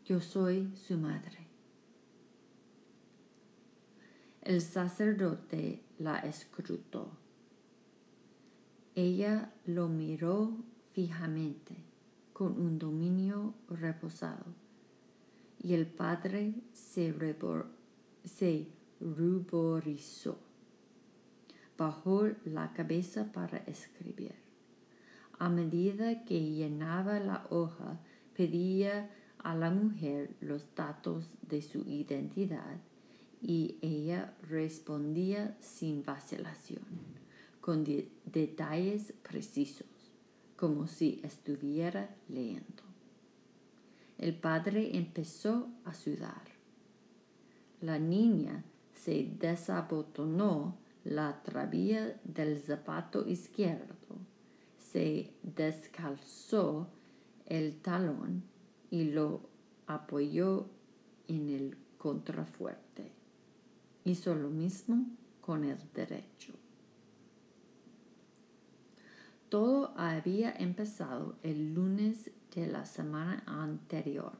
Yo 0.05 0.21
soy 0.21 0.77
su 0.77 0.99
madre. 0.99 1.47
El 4.43 4.61
sacerdote 4.61 5.83
la 5.99 6.19
escrutó. 6.19 7.13
Ella 8.95 9.55
lo 9.65 9.89
miró 9.89 10.59
fijamente, 10.95 11.75
con 12.33 12.59
un 12.59 12.79
dominio 12.79 13.55
reposado, 13.69 14.47
y 15.63 15.75
el 15.75 15.87
padre 15.87 16.55
se, 16.73 17.15
se 18.25 18.69
ruborizó. 19.01 20.39
Bajó 21.77 22.29
la 22.45 22.73
cabeza 22.73 23.33
para 23.33 23.59
escribir. 23.59 24.35
A 25.39 25.49
medida 25.49 26.25
que 26.25 26.41
llenaba 26.41 27.19
la 27.19 27.47
hoja, 27.51 27.99
pedía 28.37 29.11
a 29.39 29.55
la 29.55 29.71
mujer 29.71 30.35
los 30.41 30.75
datos 30.75 31.35
de 31.43 31.61
su 31.61 31.81
identidad 31.81 32.79
y 33.43 33.77
ella 33.83 34.33
respondía 34.49 35.57
sin 35.61 36.05
vacilación, 36.05 36.85
con 37.61 37.85
detalles 38.25 39.13
precisos, 39.23 39.94
como 40.65 40.87
si 40.87 41.21
estuviera 41.23 42.09
leyendo. 42.27 42.85
El 44.17 44.35
padre 44.35 44.97
empezó 44.97 45.69
a 45.85 45.93
sudar. 45.93 46.41
La 47.83 47.99
niña 47.99 48.65
se 48.95 49.31
desabotonó 49.39 50.79
la 51.05 51.43
trabilla 51.43 52.19
del 52.25 52.63
zapato 52.63 53.29
izquierdo, 53.29 54.17
se 54.79 55.35
descalzó 55.43 56.89
el 57.45 57.77
talón 57.83 58.43
y 58.91 59.05
lo 59.11 59.43
apoyó 59.87 60.65
en 61.29 61.51
el 61.51 61.77
contrafuerte. 61.99 63.13
Hizo 64.07 64.35
lo 64.35 64.49
mismo 64.49 65.05
con 65.43 65.65
el 65.65 65.77
derecho. 65.93 66.64
Todo 69.55 69.95
había 69.97 70.51
empezado 70.51 71.37
el 71.45 71.75
lunes 71.75 72.33
de 72.57 72.67
la 72.67 72.85
semana 72.87 73.45
anterior, 73.47 74.37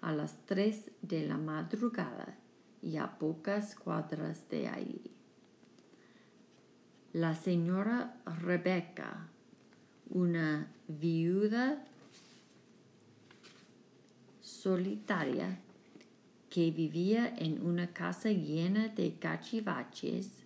a 0.00 0.10
las 0.10 0.36
tres 0.46 0.90
de 1.00 1.28
la 1.28 1.38
madrugada 1.38 2.36
y 2.82 2.96
a 2.96 3.20
pocas 3.20 3.76
cuadras 3.76 4.48
de 4.48 4.66
allí. 4.66 5.12
La 7.12 7.36
señora 7.36 8.20
Rebecca, 8.26 9.28
una 10.10 10.66
viuda 10.88 11.84
solitaria 14.40 15.60
que 16.50 16.72
vivía 16.72 17.32
en 17.38 17.64
una 17.64 17.92
casa 17.92 18.30
llena 18.30 18.88
de 18.88 19.20
cachivaches, 19.20 20.37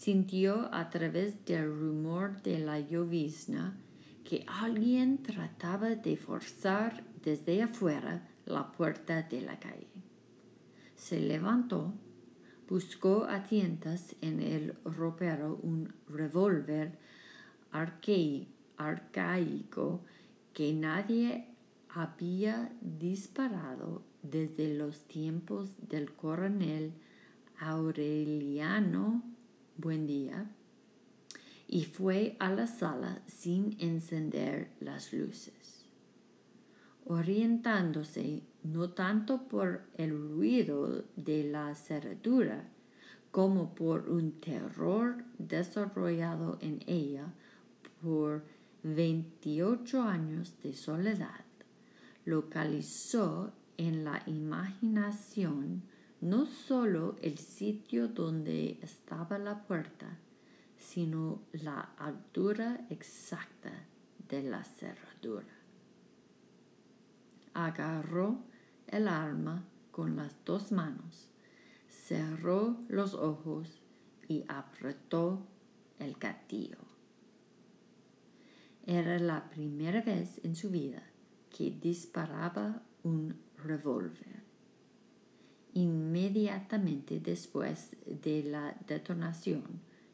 sintió 0.00 0.74
a 0.74 0.88
través 0.88 1.44
del 1.44 1.66
rumor 1.66 2.40
de 2.40 2.58
la 2.58 2.80
llovizna 2.80 3.76
que 4.24 4.46
alguien 4.48 5.22
trataba 5.22 5.90
de 5.90 6.16
forzar 6.16 7.04
desde 7.22 7.62
afuera 7.62 8.26
la 8.46 8.72
puerta 8.72 9.20
de 9.24 9.42
la 9.42 9.60
calle. 9.60 9.92
Se 10.96 11.20
levantó, 11.20 11.92
buscó 12.66 13.24
a 13.24 13.44
tientas 13.44 14.16
en 14.22 14.40
el 14.40 14.74
ropero 14.86 15.60
un 15.62 15.92
revólver 16.08 16.98
arcaico 18.78 20.00
que 20.54 20.72
nadie 20.72 21.46
había 21.90 22.72
disparado 22.80 24.02
desde 24.22 24.72
los 24.72 25.04
tiempos 25.04 25.76
del 25.90 26.10
coronel 26.14 26.94
Aureliano 27.58 29.22
Buendía 29.80 30.50
y 31.66 31.84
fue 31.84 32.36
a 32.38 32.52
la 32.52 32.66
sala 32.66 33.22
sin 33.26 33.76
encender 33.78 34.70
las 34.80 35.12
luces. 35.12 35.84
Orientándose 37.06 38.42
no 38.62 38.90
tanto 38.90 39.48
por 39.48 39.82
el 39.96 40.10
ruido 40.10 41.04
de 41.16 41.44
la 41.44 41.74
cerradura 41.74 42.68
como 43.30 43.74
por 43.74 44.10
un 44.10 44.32
terror 44.40 45.24
desarrollado 45.38 46.58
en 46.60 46.80
ella 46.86 47.32
por 48.02 48.44
veintiocho 48.82 50.02
años 50.02 50.54
de 50.62 50.72
soledad, 50.72 51.44
localizó 52.24 53.52
en 53.76 54.04
la 54.04 54.22
imaginación 54.26 55.82
no 56.20 56.44
sólo 56.44 57.16
el 57.22 57.38
sitio 57.38 58.08
donde 58.08 58.78
estaba 58.82 59.38
la 59.38 59.66
puerta, 59.66 60.18
sino 60.76 61.40
la 61.52 61.80
altura 61.96 62.86
exacta 62.90 63.72
de 64.28 64.42
la 64.42 64.62
cerradura. 64.64 65.54
Agarró 67.54 68.38
el 68.86 69.08
arma 69.08 69.64
con 69.90 70.16
las 70.16 70.34
dos 70.44 70.72
manos, 70.72 71.30
cerró 71.88 72.76
los 72.88 73.14
ojos 73.14 73.80
y 74.28 74.44
apretó 74.48 75.46
el 75.98 76.14
gatillo. 76.14 76.78
Era 78.86 79.18
la 79.18 79.48
primera 79.50 80.02
vez 80.02 80.40
en 80.44 80.54
su 80.54 80.70
vida 80.70 81.02
que 81.48 81.70
disparaba 81.70 82.82
un 83.02 83.36
revólver. 83.56 84.49
Inmediatamente 85.74 87.20
después 87.20 87.96
de 88.06 88.42
la 88.42 88.76
detonación, 88.86 89.62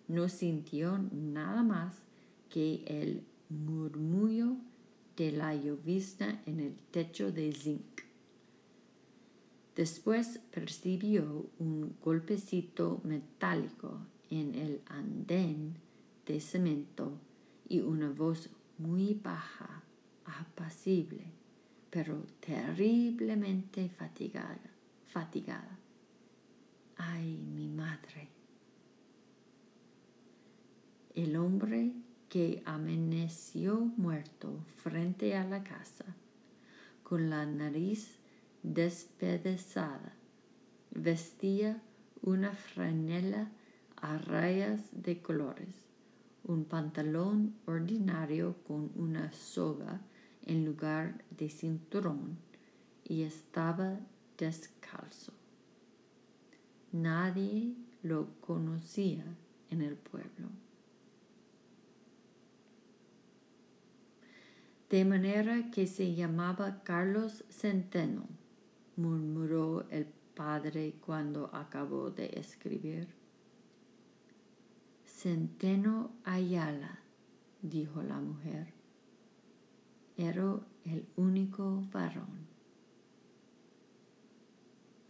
no 0.09 0.29
sintió 0.29 0.99
nada 1.13 1.63
más 1.63 2.05
que 2.51 2.85
el 2.87 3.23
murmullo 3.49 4.57
de 5.17 5.33
la 5.33 5.55
llovizna 5.55 6.43
en 6.47 6.61
el 6.61 6.75
techo 6.91 7.33
de 7.33 7.53
zinc. 7.53 8.03
Después 9.75 10.41
percibió 10.53 11.47
un 11.59 11.97
golpecito 12.03 13.01
metálico 13.05 13.99
en 14.31 14.55
el 14.55 14.81
andén 14.87 15.75
de 16.27 16.41
cemento 16.41 17.19
y 17.69 17.81
una 17.81 18.11
voz 18.11 18.51
muy 18.79 19.15
baja, 19.15 19.83
apacible, 20.25 21.25
pero 21.91 22.25
terriblemente 22.41 23.89
fatigada. 23.89 24.76
Fatigada. 25.09 25.79
Ay, 26.97 27.37
mi 27.55 27.69
madre. 27.69 28.29
El 31.15 31.37
hombre 31.37 31.93
que 32.29 32.63
amaneció 32.67 33.81
muerto 33.97 34.65
frente 34.77 35.37
a 35.37 35.45
la 35.45 35.63
casa, 35.63 36.05
con 37.03 37.31
la 37.31 37.47
nariz 37.47 38.19
despedazada, 38.63 40.13
vestía 40.91 41.81
una 42.23 42.53
franela 42.53 43.49
a 43.97 44.19
rayas 44.19 44.81
de 44.93 45.23
colores, 45.23 45.69
un 46.45 46.65
pantalón 46.65 47.55
ordinario 47.67 48.57
con 48.67 48.91
una 48.97 49.33
soga 49.33 50.01
en 50.45 50.65
lugar 50.65 51.25
de 51.31 51.49
cinturón 51.49 52.39
y 53.05 53.23
estaba 53.23 53.99
descalzo. 54.37 55.33
Nadie 56.93 57.75
lo 58.03 58.29
conocía 58.41 59.25
en 59.71 59.83
el 59.83 59.97
pueblo. 59.97 60.49
De 64.89 65.05
manera 65.05 65.71
que 65.73 65.89
se 65.89 66.15
llamaba 66.15 66.83
Carlos 66.85 67.45
Centeno, 67.51 68.29
murmuró 68.97 69.85
el 69.91 70.07
padre 70.37 70.95
cuando 71.05 71.51
acabó 71.53 72.11
de 72.11 72.27
escribir. 72.39 73.09
Centeno 75.05 76.13
Ayala, 76.25 77.01
dijo 77.63 78.03
la 78.03 78.21
mujer. 78.21 78.73
Era 80.17 80.61
el 80.85 81.07
único 81.17 81.83
varón. 81.93 82.46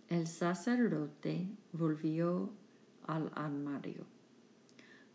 El 0.09 0.29
sacerdote 0.29 1.49
volvió 1.73 2.51
al 3.09 3.33
armario. 3.35 4.05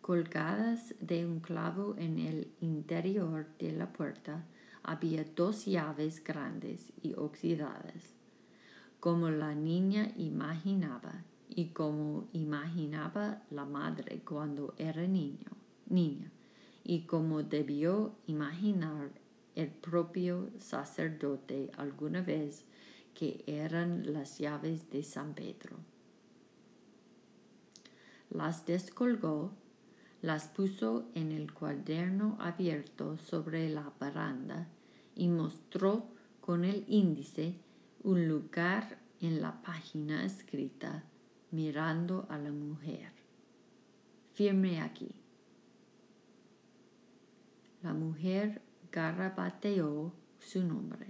Colgadas 0.01 0.93
de 0.99 1.25
un 1.25 1.39
clavo 1.39 1.95
en 1.97 2.19
el 2.19 2.51
interior 2.59 3.47
de 3.57 3.71
la 3.71 3.93
puerta 3.93 4.43
había 4.83 5.23
dos 5.23 5.65
llaves 5.65 6.21
grandes 6.21 6.91
y 7.01 7.13
oxidadas, 7.13 8.15
como 8.99 9.29
la 9.29 9.55
niña 9.55 10.11
imaginaba 10.17 11.23
y 11.47 11.67
como 11.67 12.27
imaginaba 12.33 13.43
la 13.49 13.63
madre 13.63 14.21
cuando 14.25 14.73
era 14.77 15.07
niño, 15.07 15.51
niña, 15.87 16.29
y 16.83 17.03
como 17.03 17.43
debió 17.43 18.13
imaginar 18.27 19.09
el 19.55 19.69
propio 19.69 20.49
sacerdote 20.57 21.71
alguna 21.77 22.21
vez 22.21 22.65
que 23.13 23.43
eran 23.47 24.13
las 24.13 24.37
llaves 24.39 24.89
de 24.89 25.03
San 25.03 25.33
Pedro. 25.33 25.77
Las 28.29 28.65
descolgó, 28.65 29.51
las 30.21 30.47
puso 30.47 31.09
en 31.15 31.31
el 31.31 31.53
cuaderno 31.53 32.37
abierto 32.39 33.17
sobre 33.17 33.69
la 33.69 33.91
baranda 33.99 34.67
y 35.15 35.27
mostró 35.27 36.05
con 36.39 36.63
el 36.63 36.85
índice 36.87 37.55
un 38.03 38.27
lugar 38.27 38.99
en 39.19 39.41
la 39.41 39.61
página 39.61 40.25
escrita 40.25 41.03
mirando 41.51 42.25
a 42.29 42.37
la 42.37 42.51
mujer. 42.51 43.11
Firme 44.33 44.81
aquí. 44.81 45.11
La 47.83 47.93
mujer 47.93 48.61
garabateó 48.91 50.13
su 50.39 50.63
nombre, 50.63 51.07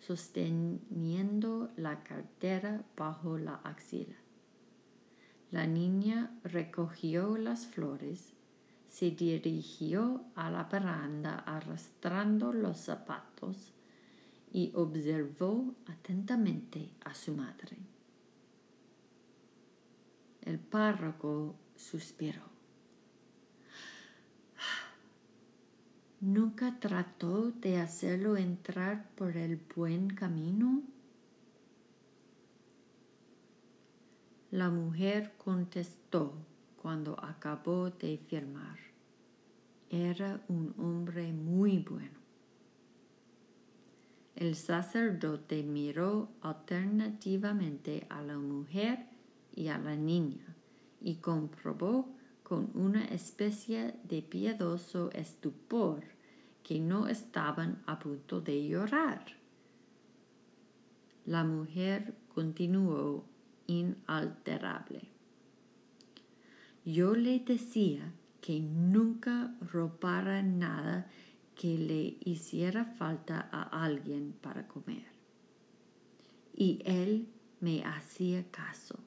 sosteniendo 0.00 1.70
la 1.76 2.02
cartera 2.02 2.82
bajo 2.96 3.38
la 3.38 3.56
axila. 3.64 4.16
La 5.50 5.66
niña 5.66 6.30
recogió 6.44 7.36
las 7.36 7.66
flores, 7.66 8.32
se 8.88 9.10
dirigió 9.10 10.24
a 10.34 10.50
la 10.50 10.64
baranda 10.64 11.38
arrastrando 11.38 12.52
los 12.52 12.78
zapatos 12.78 13.72
y 14.52 14.72
observó 14.74 15.74
atentamente 15.86 16.90
a 17.04 17.14
su 17.14 17.34
madre. 17.34 17.76
El 20.42 20.58
párroco 20.58 21.54
suspiró. 21.76 22.49
¿Nunca 26.20 26.78
trató 26.78 27.50
de 27.50 27.78
hacerlo 27.78 28.36
entrar 28.36 29.08
por 29.14 29.38
el 29.38 29.58
buen 29.74 30.10
camino? 30.10 30.82
La 34.50 34.68
mujer 34.68 35.32
contestó 35.38 36.34
cuando 36.76 37.18
acabó 37.24 37.88
de 37.88 38.18
firmar. 38.18 38.76
Era 39.88 40.44
un 40.48 40.74
hombre 40.76 41.32
muy 41.32 41.78
bueno. 41.78 42.20
El 44.36 44.56
sacerdote 44.56 45.62
miró 45.62 46.28
alternativamente 46.42 48.06
a 48.10 48.20
la 48.20 48.36
mujer 48.36 49.06
y 49.54 49.68
a 49.68 49.78
la 49.78 49.96
niña 49.96 50.54
y 51.00 51.14
comprobó 51.14 52.19
con 52.50 52.68
una 52.74 53.04
especie 53.04 53.94
de 54.02 54.22
piadoso 54.22 55.12
estupor 55.12 56.02
que 56.64 56.80
no 56.80 57.06
estaban 57.06 57.80
a 57.86 58.00
punto 58.00 58.40
de 58.40 58.66
llorar. 58.66 59.24
La 61.26 61.44
mujer 61.44 62.12
continuó 62.34 63.24
inalterable. 63.68 65.02
Yo 66.84 67.14
le 67.14 67.38
decía 67.38 68.12
que 68.40 68.58
nunca 68.58 69.54
robara 69.60 70.42
nada 70.42 71.08
que 71.54 71.78
le 71.78 72.16
hiciera 72.28 72.84
falta 72.84 73.48
a 73.52 73.84
alguien 73.84 74.34
para 74.42 74.66
comer. 74.66 75.06
Y 76.52 76.82
él 76.84 77.28
me 77.60 77.84
hacía 77.84 78.42
caso. 78.50 78.98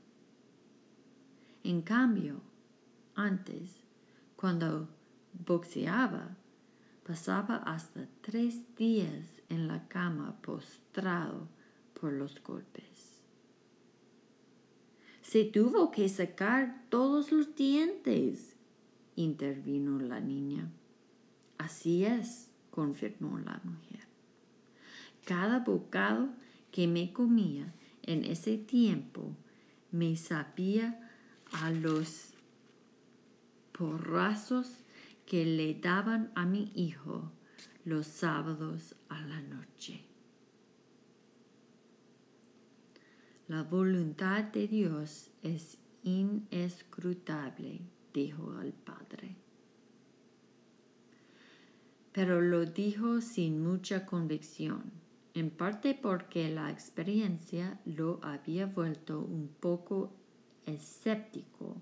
En 1.66 1.82
cambio, 1.82 2.53
antes, 3.16 3.72
cuando 4.36 4.90
boxeaba, 5.46 6.36
pasaba 7.06 7.58
hasta 7.58 8.08
tres 8.22 8.76
días 8.76 9.42
en 9.50 9.68
la 9.68 9.88
cama 9.88 10.38
postrado 10.42 11.48
por 12.00 12.14
los 12.14 12.42
golpes. 12.44 13.22
Se 15.22 15.46
tuvo 15.46 15.92
que 15.92 16.10
sacar 16.10 16.86
todos 16.90 17.32
los 17.32 17.56
dientes, 17.56 18.56
intervino 19.16 20.00
la 20.00 20.20
niña. 20.20 20.70
Así 21.58 22.06
es, 22.06 22.50
confirmó 22.70 23.40
la 23.40 23.60
mujer. 23.64 24.08
Cada 25.26 25.60
bocado 25.60 26.30
que 26.72 26.88
me 26.88 27.14
comía 27.14 27.74
en 28.02 28.26
ese 28.26 28.58
tiempo 28.58 29.36
me 29.92 30.18
sabía 30.18 31.00
a 31.54 31.72
los 31.72 32.33
porrazos 33.78 34.84
que 35.26 35.46
le 35.46 35.74
daban 35.74 36.32
a 36.36 36.46
mi 36.46 36.72
hijo 36.76 37.32
los 37.86 38.08
sábados 38.08 38.96
a 39.10 39.22
la 39.22 39.42
noche. 39.42 40.06
La 43.48 43.64
voluntad 43.64 44.46
de 44.46 44.68
Dios 44.68 45.32
es 45.42 45.78
inescrutable, 46.04 47.82
dijo 48.14 48.62
el 48.62 48.74
padre. 48.74 49.36
Pero 52.14 52.42
lo 52.42 52.66
dijo 52.66 53.22
sin 53.22 53.62
mucha 53.62 54.06
convicción, 54.06 54.92
en 55.34 55.50
parte 55.50 55.98
porque 56.00 56.50
la 56.50 56.70
experiencia 56.70 57.80
lo 57.86 58.20
había 58.24 58.68
vuelto 58.68 59.20
un 59.20 59.50
poco 59.60 60.14
escéptico 60.66 61.82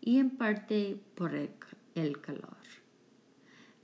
y 0.00 0.18
en 0.18 0.30
parte 0.30 1.00
por 1.14 1.34
el, 1.34 2.20
calor. 2.20 2.56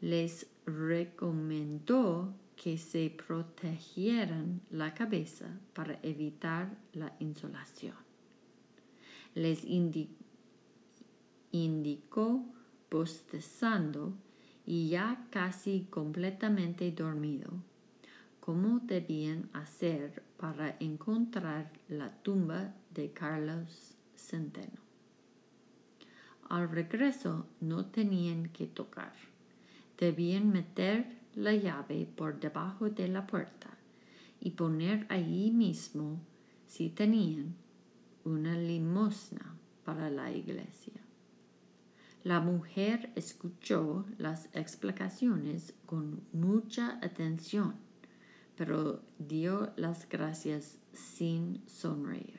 Les 0.00 0.46
recomendó 0.64 2.32
que 2.56 2.78
se 2.78 3.10
protegieran 3.10 4.60
la 4.70 4.94
cabeza 4.94 5.58
para 5.74 5.98
evitar 6.02 6.76
la 6.92 7.14
insolación. 7.20 7.94
Les 9.34 9.64
indicó 11.52 12.44
bostezando 12.90 14.14
y 14.64 14.88
ya 14.88 15.26
casi 15.30 15.86
completamente 15.90 16.90
dormido 16.90 17.50
cómo 18.40 18.78
debían 18.78 19.50
hacer 19.52 20.22
para 20.36 20.76
encontrar 20.78 21.72
la 21.88 22.10
tumba 22.22 22.72
de 22.94 23.10
Carlos 23.12 23.96
Centeno. 24.14 24.85
Al 26.48 26.70
regreso 26.70 27.46
no 27.60 27.86
tenían 27.86 28.50
que 28.50 28.66
tocar. 28.66 29.12
Debían 29.98 30.50
meter 30.50 31.06
la 31.34 31.54
llave 31.54 32.06
por 32.06 32.38
debajo 32.38 32.88
de 32.88 33.08
la 33.08 33.26
puerta 33.26 33.76
y 34.40 34.52
poner 34.52 35.06
allí 35.08 35.50
mismo, 35.50 36.20
si 36.66 36.88
tenían, 36.88 37.54
una 38.24 38.56
limosna 38.56 39.56
para 39.84 40.10
la 40.10 40.30
iglesia. 40.30 40.94
La 42.22 42.40
mujer 42.40 43.12
escuchó 43.14 44.04
las 44.18 44.48
explicaciones 44.52 45.74
con 45.86 46.22
mucha 46.32 46.98
atención, 47.02 47.76
pero 48.56 49.00
dio 49.18 49.72
las 49.76 50.08
gracias 50.08 50.78
sin 50.92 51.62
sonreír. 51.68 52.35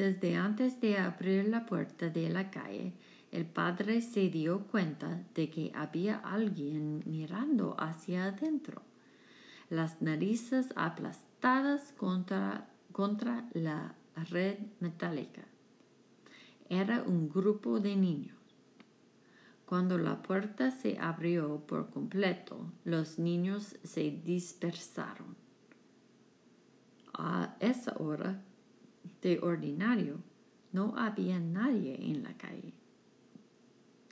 Desde 0.00 0.34
antes 0.34 0.80
de 0.80 0.96
abrir 0.96 1.48
la 1.48 1.66
puerta 1.66 2.08
de 2.08 2.30
la 2.30 2.50
calle, 2.50 2.94
el 3.32 3.44
padre 3.44 4.00
se 4.00 4.30
dio 4.30 4.66
cuenta 4.68 5.22
de 5.34 5.50
que 5.50 5.72
había 5.74 6.16
alguien 6.16 7.02
mirando 7.04 7.76
hacia 7.78 8.24
adentro, 8.24 8.80
las 9.68 10.00
narices 10.00 10.72
aplastadas 10.74 11.92
contra, 11.98 12.70
contra 12.92 13.46
la 13.52 13.94
red 14.30 14.56
metálica. 14.78 15.42
Era 16.70 17.02
un 17.02 17.28
grupo 17.28 17.78
de 17.78 17.94
niños. 17.94 18.38
Cuando 19.66 19.98
la 19.98 20.22
puerta 20.22 20.70
se 20.70 20.98
abrió 20.98 21.60
por 21.66 21.90
completo, 21.90 22.72
los 22.84 23.18
niños 23.18 23.76
se 23.82 24.10
dispersaron. 24.10 25.36
A 27.12 27.54
esa 27.60 27.94
hora 27.98 28.40
de 29.22 29.38
ordinario, 29.40 30.18
no 30.72 30.94
había 30.96 31.38
nadie 31.38 32.10
en 32.10 32.22
la 32.22 32.36
calle. 32.36 32.72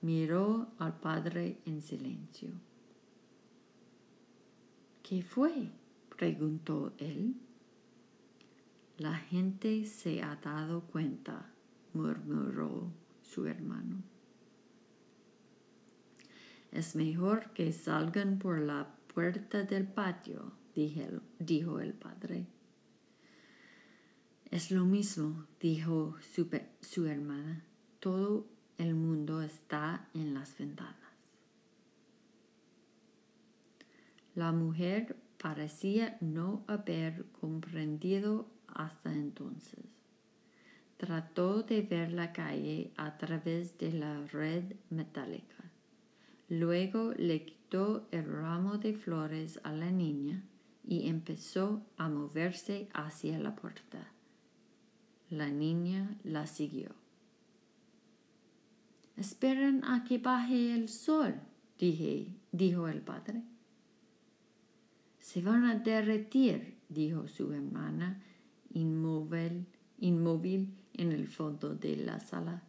Miró 0.00 0.68
al 0.78 1.00
padre 1.00 1.58
en 1.66 1.82
silencio. 1.82 2.52
¿Qué 5.04 5.22
fue? 5.22 5.70
preguntó 6.16 6.94
él. 6.96 7.34
La 8.96 9.14
gente 9.14 9.84
se 9.84 10.22
ha 10.22 10.36
dado 10.36 10.80
cuenta, 10.84 11.50
murmuró 11.92 12.90
su 13.20 13.46
hermano. 13.46 14.02
Es 16.72 16.96
mejor 16.96 17.52
que 17.52 17.70
salgan 17.72 18.38
por 18.38 18.58
la 18.60 18.96
puerta 19.12 19.64
del 19.64 19.86
patio, 19.86 20.52
dijo 20.74 21.80
el 21.80 21.92
padre. 21.92 22.46
Es 24.50 24.70
lo 24.70 24.86
mismo, 24.86 25.44
dijo 25.60 26.16
su, 26.22 26.48
su 26.80 27.06
hermana. 27.06 27.62
Todo 28.00 28.46
el 28.78 28.94
mundo 28.94 29.42
está 29.42 30.08
en 30.14 30.32
las 30.32 30.56
ventanas. 30.56 31.03
La 34.34 34.50
mujer 34.52 35.16
parecía 35.38 36.16
no 36.20 36.64
haber 36.66 37.24
comprendido 37.40 38.48
hasta 38.66 39.12
entonces. 39.12 39.84
Trató 40.96 41.62
de 41.62 41.82
ver 41.82 42.12
la 42.12 42.32
calle 42.32 42.92
a 42.96 43.16
través 43.18 43.78
de 43.78 43.92
la 43.92 44.24
red 44.26 44.64
metálica. 44.90 45.64
Luego 46.48 47.12
le 47.16 47.44
quitó 47.44 48.08
el 48.10 48.24
ramo 48.24 48.78
de 48.78 48.94
flores 48.94 49.60
a 49.64 49.72
la 49.72 49.90
niña 49.90 50.42
y 50.86 51.08
empezó 51.08 51.82
a 51.96 52.08
moverse 52.08 52.88
hacia 52.92 53.38
la 53.38 53.54
puerta. 53.54 54.08
La 55.30 55.48
niña 55.48 56.16
la 56.24 56.46
siguió. 56.46 56.90
Esperen 59.16 59.84
a 59.84 60.04
que 60.04 60.18
baje 60.18 60.74
el 60.74 60.88
sol, 60.88 61.34
dije, 61.78 62.28
dijo 62.52 62.88
el 62.88 63.00
padre. 63.00 63.42
Se 65.24 65.40
van 65.40 65.64
a 65.64 65.76
derretir, 65.76 66.76
dijo 66.90 67.26
su 67.28 67.50
hermana, 67.54 68.22
inmóvil, 68.74 69.64
inmóvil 69.96 70.74
en 70.92 71.12
el 71.12 71.28
fondo 71.28 71.74
de 71.74 71.96
la 71.96 72.20
sala. 72.20 72.62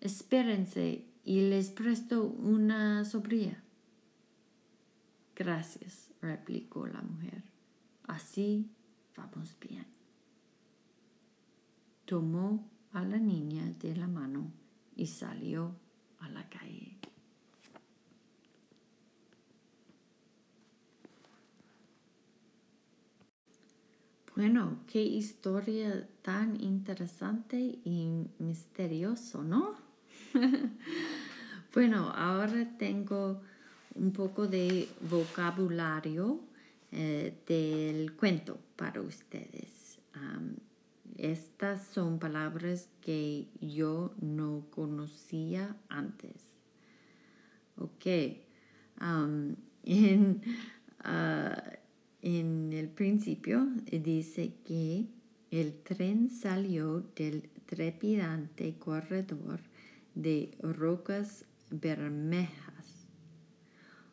Espérense 0.00 1.06
y 1.24 1.42
les 1.42 1.70
presto 1.70 2.24
una 2.24 3.04
sobría. 3.04 3.62
Gracias, 5.36 6.10
replicó 6.20 6.88
la 6.88 7.00
mujer. 7.00 7.44
Así 8.08 8.68
vamos 9.16 9.56
bien. 9.60 9.86
Tomó 12.06 12.68
a 12.90 13.04
la 13.04 13.18
niña 13.18 13.72
de 13.78 13.94
la 13.94 14.08
mano 14.08 14.50
y 14.96 15.06
salió 15.06 15.76
a 16.18 16.28
la 16.28 16.48
calle. 16.48 16.89
Bueno, 24.40 24.78
qué 24.86 25.02
historia 25.02 26.08
tan 26.22 26.58
interesante 26.62 27.58
y 27.84 28.26
misterioso, 28.38 29.44
¿no? 29.44 29.74
bueno, 31.74 32.10
ahora 32.16 32.66
tengo 32.78 33.42
un 33.94 34.14
poco 34.14 34.46
de 34.46 34.88
vocabulario 35.10 36.40
eh, 36.90 37.36
del 37.46 38.16
cuento 38.16 38.58
para 38.76 39.02
ustedes. 39.02 39.98
estas 41.18 41.84
son 41.88 42.18
palabras 42.18 42.88
que 43.02 43.46
yo 43.60 44.14
no 44.22 44.64
conocía 44.70 45.76
antes. 45.90 46.32
Ok. 47.76 48.06
en, 49.84 50.42
ah, 51.04 51.62
en 52.22 52.72
el 52.72 52.88
principio 52.88 53.66
dice 53.90 54.54
que 54.64 55.06
el 55.50 55.74
tren 55.82 56.30
salió 56.30 57.00
del 57.16 57.48
trepidante 57.66 58.76
corredor 58.78 59.60
de 60.14 60.56
rocas 60.60 61.44
bermejas. 61.70 63.06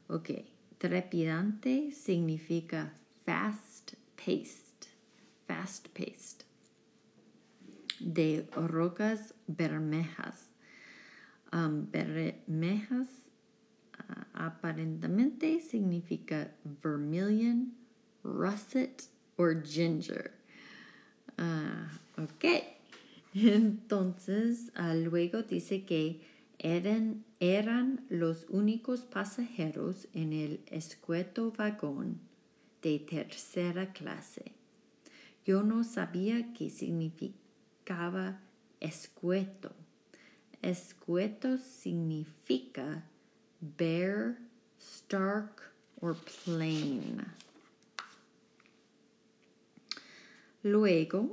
Ok, 0.07 0.29
trepidante 0.77 1.91
significa 1.91 2.93
fast 3.25 3.93
paced, 4.15 4.87
fast 5.45 5.89
paced. 5.89 6.45
De 7.99 8.47
rocas 8.55 9.33
bermejas. 9.47 10.51
Um, 11.51 11.89
bermejas 11.89 13.07
uh, 13.99 14.23
aparentemente 14.33 15.61
significa 15.61 16.51
vermilion 16.83 17.73
russet 18.23 19.07
or 19.37 19.53
ginger. 19.53 20.31
Ah, 21.37 21.89
ok. 22.17 22.63
Entonces, 23.33 24.71
ah, 24.75 24.93
luego 24.95 25.43
dice 25.43 25.83
que 25.85 26.21
eran, 26.59 27.23
eran 27.39 28.05
los 28.09 28.45
únicos 28.49 29.01
pasajeros 29.01 30.07
en 30.13 30.33
el 30.33 30.59
escueto 30.71 31.51
vagón 31.51 32.19
de 32.81 32.99
tercera 32.99 33.93
clase. 33.93 34.53
Yo 35.45 35.63
no 35.63 35.83
sabía 35.83 36.53
qué 36.53 36.69
significaba 36.69 38.39
escueto. 38.79 39.71
Escueto 40.61 41.57
significa 41.57 43.03
bare, 43.61 44.37
stark, 44.79 45.61
or 46.01 46.15
plain. 46.43 47.23
Luego, 50.67 51.29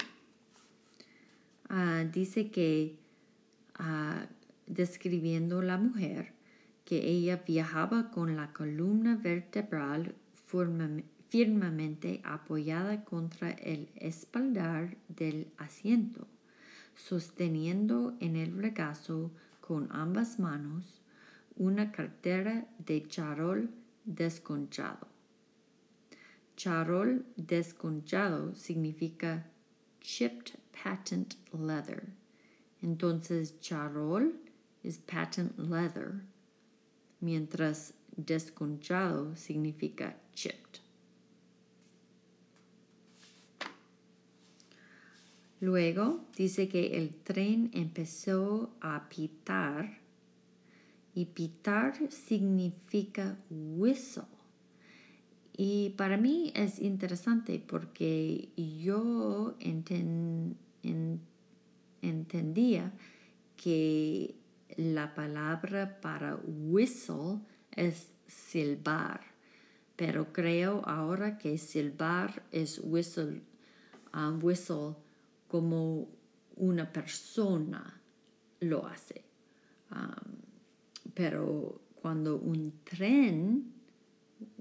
ah, 1.68 2.04
dice 2.04 2.52
que, 2.52 2.94
uh, 3.80 4.26
describiendo 4.68 5.60
la 5.60 5.76
mujer, 5.76 6.32
que 6.84 7.08
ella 7.08 7.42
viajaba 7.44 8.12
con 8.12 8.36
la 8.36 8.52
columna 8.52 9.16
vertebral 9.16 10.14
firmemente 11.28 12.20
apoyada 12.22 13.04
contra 13.04 13.50
el 13.50 13.88
espaldar 13.96 14.96
del 15.08 15.48
asiento, 15.58 16.28
sosteniendo 16.94 18.14
en 18.20 18.36
el 18.36 18.56
regazo 18.56 19.32
con 19.60 19.88
ambas 19.90 20.38
manos 20.38 21.00
una 21.56 21.90
cartera 21.90 22.68
de 22.78 23.02
charol 23.08 23.70
desconchado. 24.04 25.13
Charol 26.64 27.24
desconchado 27.36 28.54
significa 28.54 29.44
chipped 30.00 30.56
patent 30.72 31.36
leather. 31.52 32.14
Entonces 32.82 33.60
charol 33.60 34.32
es 34.82 34.96
patent 34.96 35.58
leather, 35.58 36.22
mientras 37.20 37.92
desconchado 38.16 39.36
significa 39.36 40.14
chipped. 40.34 40.80
Luego 45.60 46.24
dice 46.34 46.66
que 46.70 46.96
el 46.96 47.10
tren 47.24 47.68
empezó 47.74 48.70
a 48.80 49.06
pitar 49.10 49.98
y 51.14 51.26
pitar 51.26 52.10
significa 52.10 53.36
whistle. 53.50 54.33
Y 55.56 55.90
para 55.90 56.16
mí 56.16 56.52
es 56.56 56.80
interesante 56.80 57.62
porque 57.64 58.48
yo 58.56 59.54
entendía 62.02 62.92
que 63.56 64.34
la 64.76 65.14
palabra 65.14 66.00
para 66.00 66.36
whistle 66.44 67.38
es 67.70 68.08
silbar, 68.26 69.20
pero 69.94 70.32
creo 70.32 70.82
ahora 70.86 71.38
que 71.38 71.56
silbar 71.56 72.42
es 72.50 72.80
whistle, 72.82 73.40
uh, 74.12 74.36
whistle 74.44 74.96
como 75.46 76.08
una 76.56 76.92
persona 76.92 78.00
lo 78.58 78.86
hace. 78.86 79.22
Um, 79.92 80.34
pero 81.14 81.80
cuando 82.02 82.38
un 82.38 82.80
tren 82.82 83.73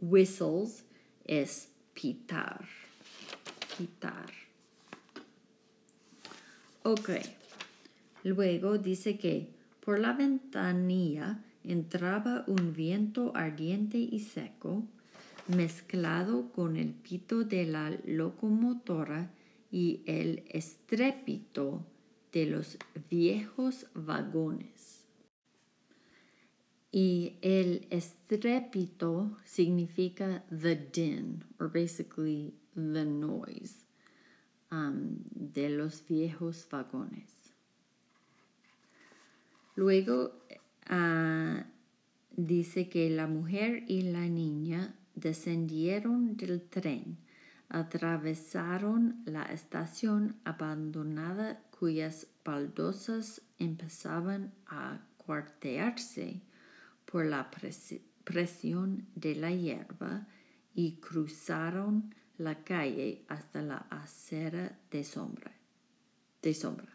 whistles 0.02 0.84
es 1.26 1.70
pitar. 1.94 2.66
Pitar. 3.78 4.32
Ok. 6.84 7.10
Luego 8.24 8.78
dice 8.78 9.18
que 9.18 9.50
por 9.80 10.00
la 10.00 10.14
ventanilla 10.14 11.44
entraba 11.64 12.44
un 12.48 12.74
viento 12.74 13.32
ardiente 13.36 13.98
y 13.98 14.20
seco, 14.20 14.84
mezclado 15.48 16.52
con 16.52 16.78
el 16.78 16.94
pito 16.94 17.44
de 17.44 17.66
la 17.66 17.92
locomotora 18.06 19.32
y 19.72 20.02
el 20.06 20.44
estrépito 20.50 21.86
de 22.32 22.46
los 22.46 22.78
viejos 23.10 23.88
vagones. 23.94 25.03
Y 26.96 27.40
el 27.42 27.88
estrépito 27.90 29.36
significa 29.44 30.44
the 30.52 30.76
din, 30.76 31.44
or 31.60 31.68
basically 31.68 32.54
the 32.76 33.04
noise, 33.04 33.88
um, 34.72 35.18
de 35.32 35.70
los 35.70 36.06
viejos 36.08 36.68
vagones. 36.70 37.36
Luego 39.76 40.34
uh, 40.92 41.64
dice 42.38 42.88
que 42.90 43.10
la 43.10 43.26
mujer 43.26 43.86
y 43.88 44.04
la 44.04 44.30
niña 44.30 44.94
descendieron 45.16 46.38
del 46.38 46.62
tren, 46.62 47.18
atravesaron 47.70 49.24
la 49.26 49.46
estación 49.46 50.36
abandonada 50.44 51.60
cuyas 51.72 52.28
baldosas 52.46 53.42
empezaban 53.58 54.54
a 54.68 55.02
cuartearse 55.18 56.44
por 57.06 57.26
la 57.26 57.50
presión 58.24 59.08
de 59.16 59.36
la 59.36 59.52
hierba 59.52 60.28
y 60.74 60.94
cruzaron 60.98 62.14
la 62.38 62.64
calle 62.64 63.26
hasta 63.28 63.62
la 63.62 63.78
acera 63.90 64.80
de 64.90 65.04
sombra. 65.04 65.52
De 66.42 66.54
sombra. 66.54 66.90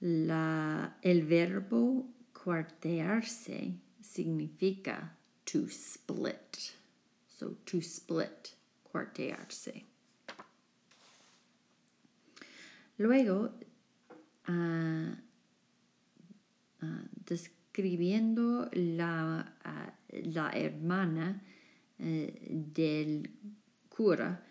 La, 0.00 0.98
el 1.02 1.24
verbo 1.24 2.06
cuartearse 2.32 3.74
significa 4.00 5.16
to 5.44 5.68
split. 5.68 6.74
So 7.28 7.56
to 7.66 7.80
split, 7.80 8.54
cuartearse. 8.82 9.84
Luego, 12.98 13.54
uh, 14.48 15.16
uh, 16.82 16.86
describiendo 17.70 18.68
la, 18.72 19.54
la 20.10 20.50
hermana 20.50 21.40
eh, 22.00 22.66
del 22.74 23.30
cura, 23.88 24.44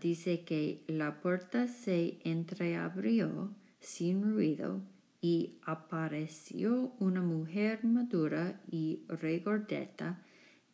dice 0.00 0.44
que 0.44 0.84
la 0.88 1.20
puerta 1.20 1.68
se 1.68 2.18
entreabrió 2.24 3.54
sin 3.80 4.34
ruido 4.34 4.82
y 5.22 5.58
apareció 5.64 6.92
una 6.98 7.22
mujer 7.22 7.84
madura 7.84 8.60
y 8.70 9.04
regordeta 9.08 10.22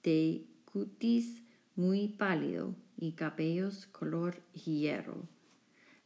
de 0.03 0.47
cutis 0.65 1.43
muy 1.77 2.09
pálido 2.09 2.75
y 2.97 3.13
cabellos 3.13 3.87
color 3.87 4.43
hierro. 4.55 5.29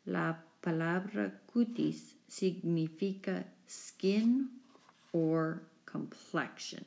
La 0.05 0.45
palabra 0.61 1.41
cutis 1.47 2.17
significa 2.27 3.47
skin 3.69 4.60
or 5.13 5.63
complexion. 5.85 6.85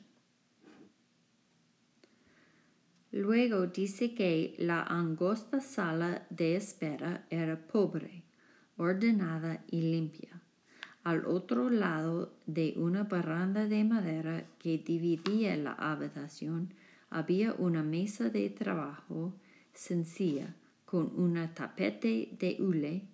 Luego 3.12 3.68
dice 3.68 4.12
que 4.12 4.56
la 4.58 4.82
angosta 4.82 5.60
sala 5.60 6.26
de 6.30 6.56
espera 6.56 7.26
era 7.30 7.56
pobre, 7.56 8.24
ordenada 8.76 9.64
y 9.70 9.82
limpia. 9.82 10.40
Al 11.04 11.26
otro 11.26 11.70
lado 11.70 12.32
de 12.46 12.74
una 12.76 13.04
baranda 13.04 13.68
de 13.68 13.84
madera 13.84 14.44
que 14.58 14.78
dividía 14.78 15.56
la 15.56 15.74
habitación 15.74 16.74
había 17.10 17.52
una 17.52 17.84
mesa 17.84 18.30
de 18.30 18.50
trabajo 18.50 19.32
sencilla 19.72 20.56
con 20.84 21.12
una 21.16 21.54
tapete 21.54 22.30
de 22.38 22.56
hule 22.58 23.13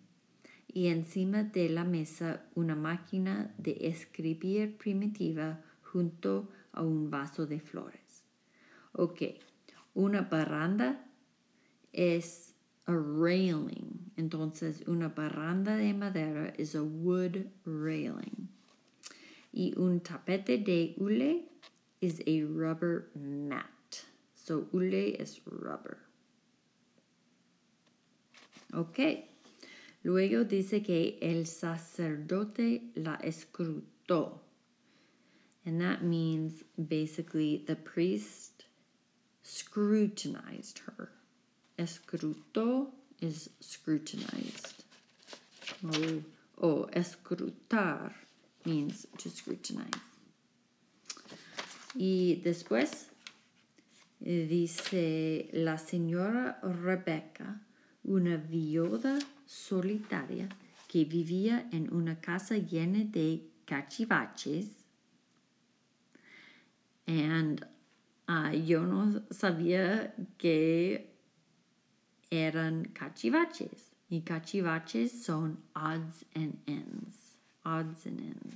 y 0.73 0.89
encima 0.89 1.43
de 1.43 1.69
la 1.69 1.85
mesa 1.85 2.43
una 2.55 2.75
máquina 2.75 3.53
de 3.59 3.77
escribir 3.81 4.77
primitiva 4.77 5.61
junto 5.83 6.49
a 6.73 6.83
un 6.83 7.11
vaso 7.11 7.47
de 7.47 7.61
flores. 7.61 8.23
Ok, 8.93 9.23
una 9.95 10.23
baranda 10.23 11.05
es 11.93 12.55
a 12.87 12.93
railing. 12.93 14.13
Entonces, 14.17 14.85
una 14.87 15.09
baranda 15.09 15.77
de 15.77 15.95
madera 15.95 16.53
es 16.57 16.75
a 16.75 16.83
wood 16.83 17.47
railing. 17.65 18.49
Y 19.53 19.77
un 19.79 20.01
tapete 20.01 20.59
de 20.59 20.95
hule 20.97 21.49
is 22.01 22.21
a 22.21 22.47
rubber 22.47 23.11
mat. 23.15 23.67
So, 24.35 24.69
hule 24.73 25.21
es 25.21 25.43
rubber. 25.45 25.99
Ok. 28.73 29.30
Luego 30.03 30.45
dice 30.45 30.83
que 30.83 31.19
el 31.21 31.47
sacerdote 31.47 32.91
la 32.95 33.17
escrutó. 33.19 34.41
And 35.67 35.81
that 35.81 36.03
means 36.03 36.65
basically 36.77 37.63
the 37.67 37.77
priest 37.77 38.65
scrutinized 39.43 40.81
her. 40.87 41.11
Escrutó 41.79 42.89
is 43.21 43.51
scrutinized. 43.61 44.85
Oh, 45.85 46.23
oh, 46.61 46.89
escrutar 46.93 48.13
means 48.65 49.07
to 49.19 49.29
scrutinize. 49.29 50.01
Y 51.95 52.41
después 52.43 53.07
dice 54.21 55.51
la 55.53 55.77
señora 55.77 56.59
Rebecca, 56.63 57.61
una 58.05 58.37
viuda 58.37 59.19
solitaria 59.51 60.49
que 60.87 61.05
vivía 61.05 61.69
en 61.73 61.93
una 61.93 62.21
casa 62.21 62.57
llena 62.57 63.05
de 63.05 63.43
cachivaches. 63.65 64.69
And 67.07 67.67
Ah, 68.33 68.55
yo 68.55 68.87
no 68.87 69.25
sabía 69.33 70.15
que 70.39 71.11
eran 72.31 72.85
cachivaches. 72.85 73.91
Y 74.09 74.21
cachivaches 74.21 75.25
son 75.25 75.59
odds 75.75 76.25
and 76.37 76.57
ends. 76.67 77.37
Odds 77.65 78.07
and 78.07 78.21
ends. 78.21 78.55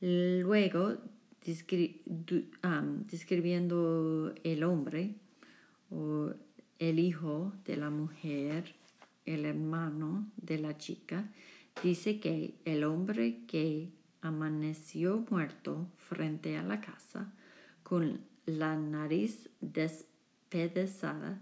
Luego, 0.00 0.98
describiendo 3.06 4.34
el 4.42 4.64
hombre 4.64 5.14
el 6.80 6.98
hijo 6.98 7.52
de 7.66 7.76
la 7.76 7.90
mujer, 7.90 8.74
el 9.26 9.44
hermano 9.44 10.26
de 10.36 10.58
la 10.58 10.76
chica, 10.78 11.30
dice 11.84 12.18
que 12.20 12.54
el 12.64 12.84
hombre 12.84 13.44
que 13.46 13.92
amaneció 14.22 15.24
muerto 15.30 15.86
frente 15.98 16.56
a 16.56 16.62
la 16.62 16.80
casa, 16.80 17.32
con 17.82 18.20
la 18.46 18.76
nariz 18.76 19.50
despedazada, 19.60 21.40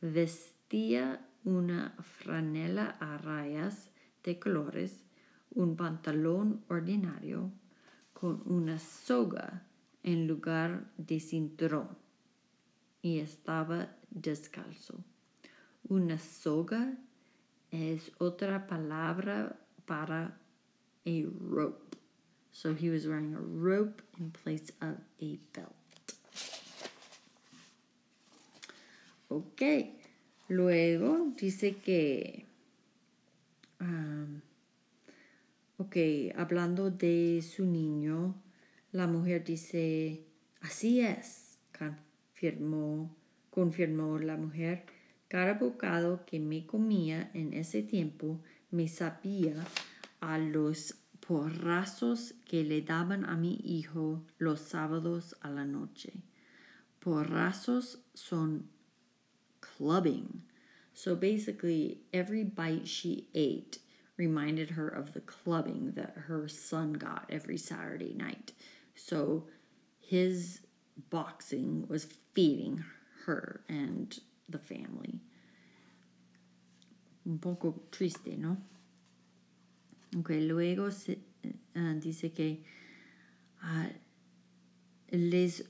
vestía 0.00 1.28
una 1.44 1.94
franela 2.00 2.96
a 3.00 3.18
rayas 3.18 3.90
de 4.24 4.38
colores, 4.38 5.04
un 5.50 5.76
pantalón 5.76 6.64
ordinario, 6.68 7.52
con 8.14 8.42
una 8.46 8.78
soga 8.78 9.66
en 10.02 10.26
lugar 10.26 10.90
de 10.96 11.20
cinturón, 11.20 11.88
y 13.02 13.18
estaba 13.18 13.96
descalzo. 14.10 15.04
Una 15.88 16.18
soga 16.18 16.96
es 17.70 18.12
otra 18.18 18.66
palabra 18.66 19.56
para 19.86 20.36
a 21.06 21.24
rope. 21.40 21.96
So 22.52 22.74
he 22.74 22.90
was 22.90 23.06
wearing 23.06 23.34
a 23.34 23.40
rope 23.40 24.02
in 24.18 24.30
place 24.30 24.70
of 24.80 24.96
a 25.20 25.38
belt. 25.52 25.74
Ok, 29.28 29.62
luego 30.48 31.32
dice 31.36 31.76
que, 31.76 32.44
um, 33.80 34.40
ok, 35.78 35.96
hablando 36.36 36.90
de 36.90 37.40
su 37.40 37.64
niño, 37.64 38.34
la 38.90 39.06
mujer 39.06 39.44
dice, 39.44 40.24
así 40.60 41.00
es, 41.00 41.60
confirmó, 41.78 43.14
confirmó 43.60 44.18
la 44.18 44.38
mujer, 44.38 44.86
cada 45.28 45.52
bocado 45.52 46.24
que 46.24 46.40
me 46.40 46.64
comía 46.64 47.30
en 47.34 47.52
ese 47.52 47.82
tiempo 47.82 48.40
me 48.70 48.88
sabía 48.88 49.54
a 50.20 50.38
los 50.38 50.94
porrazos 51.20 52.32
que 52.46 52.64
le 52.64 52.80
daban 52.80 53.26
a 53.26 53.36
mi 53.36 53.60
hijo 53.62 54.24
los 54.38 54.60
sábados 54.60 55.36
a 55.42 55.50
la 55.50 55.66
noche. 55.66 56.22
Porrazos 57.00 57.98
son 58.14 58.70
clubbing. 59.60 60.42
So 60.94 61.14
basically, 61.14 62.00
every 62.14 62.44
bite 62.44 62.88
she 62.88 63.28
ate 63.34 63.78
reminded 64.16 64.70
her 64.70 64.88
of 64.88 65.12
the 65.12 65.20
clubbing 65.20 65.92
that 65.96 66.14
her 66.28 66.48
son 66.48 66.94
got 66.94 67.26
every 67.28 67.58
Saturday 67.58 68.14
night. 68.14 68.52
So 68.94 69.48
his 69.98 70.62
boxing 71.10 71.84
was 71.88 72.06
feeding 72.32 72.82
her 73.26 73.60
and 73.68 74.18
the 74.48 74.58
family. 74.58 75.20
Un 77.24 77.38
poco 77.38 77.86
triste, 77.90 78.36
¿no? 78.36 78.56
Ok, 80.18 80.30
luego 80.40 80.90
se, 80.90 81.18
uh, 81.76 81.94
dice 82.00 82.32
que 82.32 82.62
uh, 83.62 83.88
les 85.16 85.64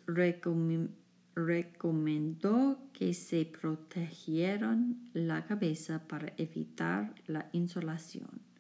recomendó 1.35 2.79
que 2.93 3.13
se 3.15 3.45
protegieran 3.45 5.11
la 5.13 5.45
cabeza 5.45 6.07
para 6.07 6.33
evitar 6.37 7.15
la 7.27 7.49
insolación. 7.53 8.51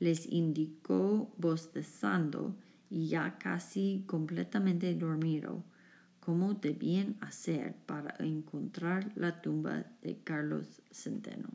les 0.00 0.26
indicó 0.26 1.32
bostezando 1.38 2.56
y 2.90 3.08
ya 3.08 3.38
casi 3.38 4.04
completamente 4.06 4.94
dormido 4.94 5.64
cómo 6.28 6.52
debían 6.52 7.16
hacer 7.22 7.74
para 7.86 8.14
encontrar 8.18 9.10
la 9.14 9.40
tumba 9.40 9.86
de 10.02 10.18
Carlos 10.24 10.82
Centeno. 10.92 11.48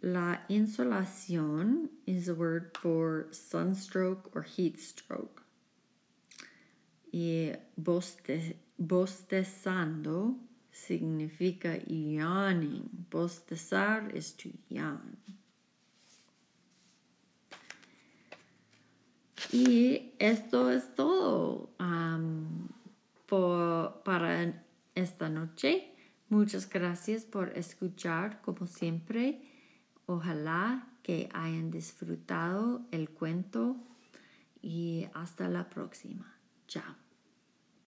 La 0.00 0.44
insolación 0.48 1.90
is 2.06 2.28
a 2.28 2.34
word 2.34 2.70
for 2.80 3.26
sunstroke 3.32 4.30
or 4.32 4.44
heat 4.44 4.78
stroke. 4.78 5.42
Y 7.10 7.52
bostezando 8.78 10.36
significa 10.70 11.80
yawning. 11.84 12.88
Bostezar 13.10 14.14
is 14.14 14.36
to 14.36 14.50
yawn. 14.68 15.16
Y 19.52 20.12
esto 20.18 20.70
es 20.70 20.94
todo 20.94 21.70
para 24.04 24.64
esta 24.94 25.28
noche. 25.28 25.92
Muchas 26.28 26.68
gracias 26.68 27.24
por 27.24 27.56
escuchar, 27.56 28.40
como 28.42 28.66
siempre. 28.66 29.40
Ojalá 30.06 30.88
que 31.02 31.28
hayan 31.32 31.70
disfrutado 31.70 32.82
el 32.90 33.10
cuento 33.10 33.76
y 34.60 35.06
hasta 35.14 35.48
la 35.48 35.68
próxima. 35.68 36.34
Chao. 36.66 37.07